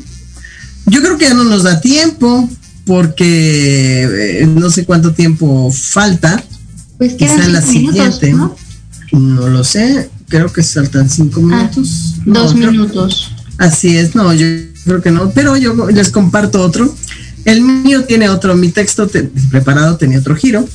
Yo 0.87 1.01
creo 1.01 1.17
que 1.17 1.25
ya 1.25 1.33
no 1.33 1.43
nos 1.43 1.63
da 1.63 1.79
tiempo 1.81 2.49
porque 2.85 4.41
eh, 4.41 4.47
no 4.47 4.69
sé 4.69 4.85
cuánto 4.85 5.13
tiempo 5.13 5.71
falta. 5.71 6.43
Pues 6.97 7.13
quizá 7.13 7.47
la 7.47 7.61
siguiente. 7.61 8.33
¿no? 8.33 8.55
lo 9.11 9.63
sé, 9.63 10.09
creo 10.29 10.51
que 10.51 10.63
saltan 10.63 11.09
cinco 11.09 11.41
ah, 11.43 11.43
minutos. 11.43 12.15
dos 12.25 12.55
minutos. 12.55 13.31
Así 13.57 13.97
es, 13.97 14.15
no, 14.15 14.33
yo 14.33 14.47
creo 14.85 15.01
que 15.01 15.11
no, 15.11 15.31
pero 15.31 15.57
yo 15.57 15.89
les 15.91 16.09
comparto 16.09 16.61
otro 16.61 16.95
el 17.45 17.61
mío 17.61 18.03
tiene 18.05 18.29
otro, 18.29 18.55
mi 18.55 18.69
texto 18.69 19.09
preparado 19.49 19.97
tenía 19.97 20.19
otro 20.19 20.35
giro 20.35 20.67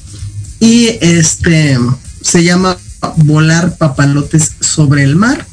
y 0.59 0.89
este 1.01 1.79
se 2.21 2.43
llama 2.43 2.77
Volar 3.19 3.77
papalotes 3.77 4.53
sobre 4.61 5.05
el 5.05 5.17
mar. 5.17 5.47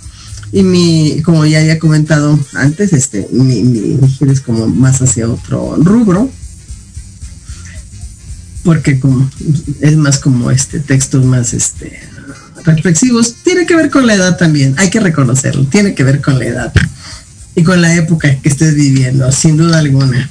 Y 0.53 0.63
mi, 0.63 1.21
como 1.23 1.45
ya 1.45 1.59
había 1.59 1.79
comentado 1.79 2.39
antes, 2.53 2.93
este, 2.93 3.27
mi, 3.31 3.63
mi 3.63 4.07
giro 4.07 4.31
es 4.31 4.39
como 4.39 4.67
más 4.67 5.01
hacia 5.01 5.27
otro 5.27 5.75
rubro. 5.77 6.29
Porque 8.63 8.99
como 8.99 9.29
es 9.81 9.97
más 9.97 10.19
como 10.19 10.51
este 10.51 10.79
textos 10.79 11.25
más 11.25 11.53
este 11.53 11.99
reflexivos, 12.63 13.35
tiene 13.43 13.65
que 13.65 13.75
ver 13.75 13.89
con 13.89 14.07
la 14.07 14.13
edad 14.13 14.37
también, 14.37 14.75
hay 14.77 14.89
que 14.89 14.99
reconocerlo, 14.99 15.65
tiene 15.65 15.95
que 15.95 16.03
ver 16.03 16.21
con 16.21 16.39
la 16.39 16.45
edad 16.45 16.73
y 17.55 17.63
con 17.63 17.81
la 17.81 17.93
época 17.95 18.39
que 18.41 18.49
estés 18.49 18.75
viviendo, 18.75 19.31
sin 19.31 19.57
duda 19.57 19.79
alguna. 19.79 20.29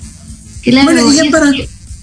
Claro, 0.62 1.05
bueno, 1.05 1.31
para... 1.31 1.53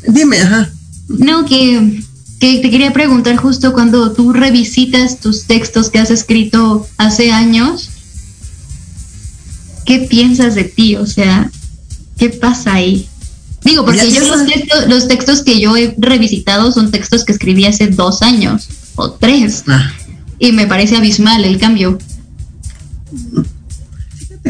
Dime, 0.07 0.39
ajá. 0.39 0.69
No, 1.07 1.45
que, 1.45 2.03
que 2.39 2.59
te 2.59 2.69
quería 2.69 2.93
preguntar 2.93 3.35
justo 3.37 3.73
cuando 3.73 4.11
tú 4.11 4.33
revisitas 4.33 5.19
tus 5.19 5.45
textos 5.45 5.89
que 5.89 5.99
has 5.99 6.11
escrito 6.11 6.87
hace 6.97 7.31
años, 7.31 7.88
¿qué 9.89 10.05
piensas 10.07 10.53
de 10.53 10.65
ti? 10.65 10.97
O 10.97 11.07
sea, 11.07 11.49
¿qué 12.15 12.29
pasa 12.29 12.75
ahí? 12.75 13.07
Digo, 13.63 13.83
porque 13.83 14.11
yo 14.11 14.23
los 14.23 14.45
textos, 14.45 14.87
los 14.87 15.07
textos 15.07 15.41
que 15.41 15.59
yo 15.59 15.75
he 15.75 15.95
revisitado 15.97 16.71
son 16.71 16.91
textos 16.91 17.25
que 17.25 17.31
escribí 17.31 17.65
hace 17.65 17.87
dos 17.87 18.21
años 18.21 18.69
o 18.95 19.09
tres. 19.09 19.63
Ah. 19.67 19.91
Y 20.37 20.51
me 20.51 20.67
parece 20.67 20.95
abismal 20.95 21.43
el 21.43 21.57
cambio 21.57 21.97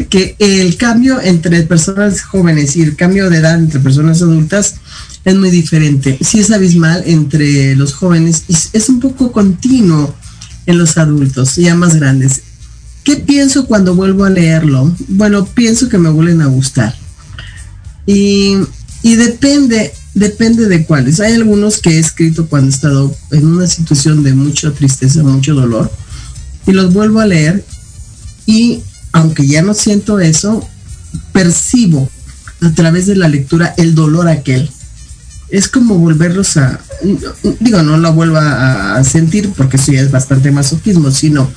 que 0.10 0.36
el 0.40 0.76
cambio 0.76 1.22
entre 1.22 1.64
personas 1.64 2.22
jóvenes 2.22 2.76
y 2.76 2.82
el 2.82 2.98
cambio 2.98 3.30
de 3.30 3.38
edad 3.38 3.58
entre 3.58 3.80
personas 3.80 4.22
adultas 4.22 4.76
es 5.24 5.36
muy 5.36 5.52
diferente. 5.52 6.18
Sí 6.20 6.42
es 6.42 6.52
abismal 6.52 7.04
entre 7.06 7.78
los 7.78 7.94
jóvenes 7.94 8.44
y 8.50 8.58
es 8.74 8.90
un 8.90 9.00
poco 9.00 9.32
continuo 9.32 10.14
en 10.66 10.78
los 10.78 10.98
adultos, 10.98 11.56
ya 11.56 11.76
más 11.76 11.96
grandes. 11.96 12.42
¿Qué 13.04 13.16
pienso 13.18 13.66
cuando 13.66 13.96
vuelvo 13.96 14.26
a 14.26 14.30
leerlo? 14.30 14.94
Bueno, 15.08 15.46
pienso 15.46 15.90
que 15.90 15.98
me 15.98 16.10
vuelven 16.10 16.42
a 16.42 16.48
gustar. 16.48 16.96
Y, 18.06 18.56
y 19.04 19.16
depende, 19.16 19.94
Depende 20.20 20.68
de 20.68 20.86
cuáles. 20.86 21.20
Hay 21.20 21.34
algunos 21.34 21.78
que 21.80 21.92
he 21.92 22.00
escrito 22.00 22.48
cuando 22.48 22.68
he 22.68 22.74
estado 22.74 23.16
en 23.32 23.46
una 23.46 23.68
situación 23.68 24.24
de 24.24 24.34
mucha 24.34 24.72
tristeza, 24.72 25.24
mucho 25.24 25.54
dolor, 25.54 25.92
y 26.66 26.72
los 26.72 26.94
vuelvo 26.94 27.20
a 27.20 27.26
leer 27.26 27.64
y 28.46 28.82
aunque 29.12 29.48
ya 29.48 29.62
no 29.62 29.74
siento 29.74 30.20
eso, 30.20 30.68
percibo 31.32 32.10
a 32.62 32.72
través 32.72 33.06
de 33.06 33.16
la 33.16 33.28
lectura 33.28 33.74
el 33.78 33.96
dolor 33.96 34.28
aquel. 34.28 34.70
Es 35.50 35.68
como 35.68 35.98
volverlos 35.98 36.58
a, 36.58 36.80
digo, 37.60 37.82
no 37.82 37.98
lo 37.98 38.14
vuelva 38.14 38.98
a 38.98 39.04
sentir 39.04 39.52
porque 39.56 39.78
eso 39.78 39.92
ya 39.92 40.02
es 40.02 40.12
bastante 40.12 40.52
masoquismo, 40.52 41.12
sino 41.12 41.50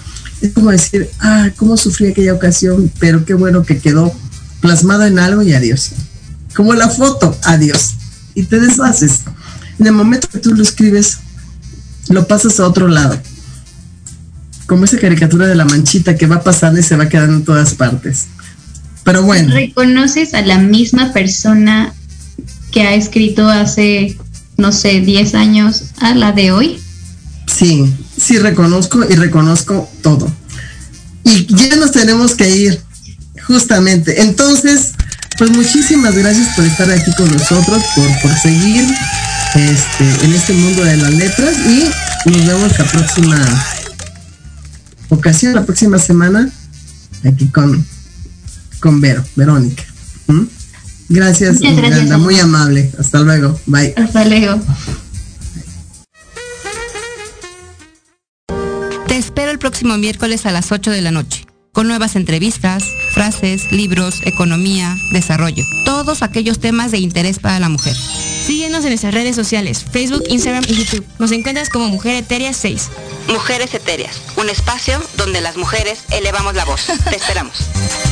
es 0.43 0.53
como 0.53 0.71
decir, 0.71 1.09
ah, 1.21 1.51
cómo 1.57 1.77
sufrí 1.77 2.09
aquella 2.09 2.35
ocasión, 2.35 2.91
pero 2.99 3.25
qué 3.25 3.35
bueno 3.35 3.63
que 3.63 3.79
quedó 3.79 4.13
plasmado 4.61 5.05
en 5.05 5.19
algo 5.19 5.43
y 5.43 5.53
adiós. 5.53 5.93
Como 6.55 6.75
la 6.75 6.89
foto, 6.89 7.37
adiós. 7.45 7.95
Y 8.35 8.43
te 8.45 8.59
deshaces. 8.59 9.21
En 9.79 9.87
el 9.87 9.93
momento 9.93 10.29
que 10.29 10.39
tú 10.39 10.55
lo 10.55 10.63
escribes, 10.63 11.19
lo 12.09 12.27
pasas 12.27 12.59
a 12.59 12.67
otro 12.67 12.89
lado. 12.89 13.21
Como 14.67 14.85
esa 14.85 14.99
caricatura 14.99 15.47
de 15.47 15.55
la 15.55 15.65
manchita 15.65 16.17
que 16.17 16.27
va 16.27 16.43
pasando 16.43 16.81
y 16.81 16.83
se 16.83 16.97
va 16.97 17.09
quedando 17.09 17.37
en 17.37 17.45
todas 17.45 17.75
partes. 17.75 18.27
Pero 19.05 19.23
bueno. 19.23 19.55
¿Reconoces 19.55 20.35
a 20.35 20.43
la 20.43 20.59
misma 20.59 21.13
persona 21.13 21.95
que 22.73 22.83
ha 22.83 22.95
escrito 22.95 23.49
hace, 23.49 24.17
no 24.57 24.73
sé, 24.73 25.01
10 25.01 25.35
años 25.35 25.85
a 26.01 26.15
la 26.15 26.33
de 26.33 26.53
hoy? 26.53 26.81
Sí, 27.47 27.93
sí 28.23 28.39
reconozco 28.39 29.05
y 29.09 29.15
reconozco 29.15 29.91
todo. 30.03 30.31
Y 31.25 31.47
ya 31.55 31.77
nos 31.77 31.93
tenemos 31.93 32.35
que 32.35 32.49
ir, 32.49 32.81
justamente. 33.47 34.23
Entonces, 34.23 34.93
pues 35.39 35.51
muchísimas 35.51 36.15
gracias 36.15 36.55
por 36.55 36.65
estar 36.65 36.91
aquí 36.91 37.11
con 37.17 37.31
nosotros, 37.31 37.83
por, 37.95 38.21
por 38.23 38.39
seguir 38.39 38.87
este, 39.55 40.25
en 40.25 40.33
este 40.33 40.53
mundo 40.53 40.85
de 40.85 40.97
las 40.97 41.15
letras 41.15 41.57
y 41.59 42.31
nos 42.31 42.47
vemos 42.47 42.79
la 42.79 42.85
próxima 42.85 43.67
ocasión, 45.09 45.55
la 45.55 45.65
próxima 45.65 45.99
semana, 45.99 46.49
aquí 47.25 47.49
con, 47.49 47.85
con 48.81 49.01
Vero, 49.01 49.25
Verónica. 49.37 49.85
¿Mm? 50.27 50.43
Gracias, 51.09 51.61
Miranda, 51.61 52.17
muy 52.17 52.39
amable. 52.41 52.91
Hasta 52.99 53.21
luego. 53.21 53.59
Bye. 53.67 53.95
Hasta 53.97 54.25
luego. 54.25 54.61
Próximo 59.63 59.97
miércoles 59.97 60.45
a 60.45 60.51
las 60.51 60.73
8 60.73 60.91
de 60.91 61.03
la 61.03 61.13
noche, 61.13 61.47
con 61.71 61.87
nuevas 61.87 62.17
entrevistas, 62.17 62.83
frases, 63.13 63.71
libros, 63.71 64.17
economía, 64.25 64.97
desarrollo, 65.13 65.63
todos 65.85 66.23
aquellos 66.23 66.59
temas 66.59 66.91
de 66.91 66.99
interés 66.99 67.39
para 67.39 67.61
la 67.61 67.69
mujer. 67.69 67.95
Síguenos 68.45 68.83
en 68.83 68.91
nuestras 68.91 69.15
redes 69.15 69.37
sociales, 69.37 69.87
Facebook, 69.89 70.25
Instagram 70.29 70.65
y 70.67 70.75
YouTube. 70.75 71.07
Nos 71.21 71.31
encuentras 71.31 71.69
como 71.69 71.87
Mujer 71.87 72.17
Etérea 72.17 72.53
6. 72.53 72.91
Mujeres 73.29 73.73
Etéreas, 73.73 74.21
un 74.37 74.49
espacio 74.49 75.01
donde 75.17 75.41
las 75.41 75.57
mujeres 75.57 76.01
elevamos 76.11 76.57
la 76.57 76.65
voz. 76.65 76.87
Te 77.09 77.15
esperamos. 77.15 77.55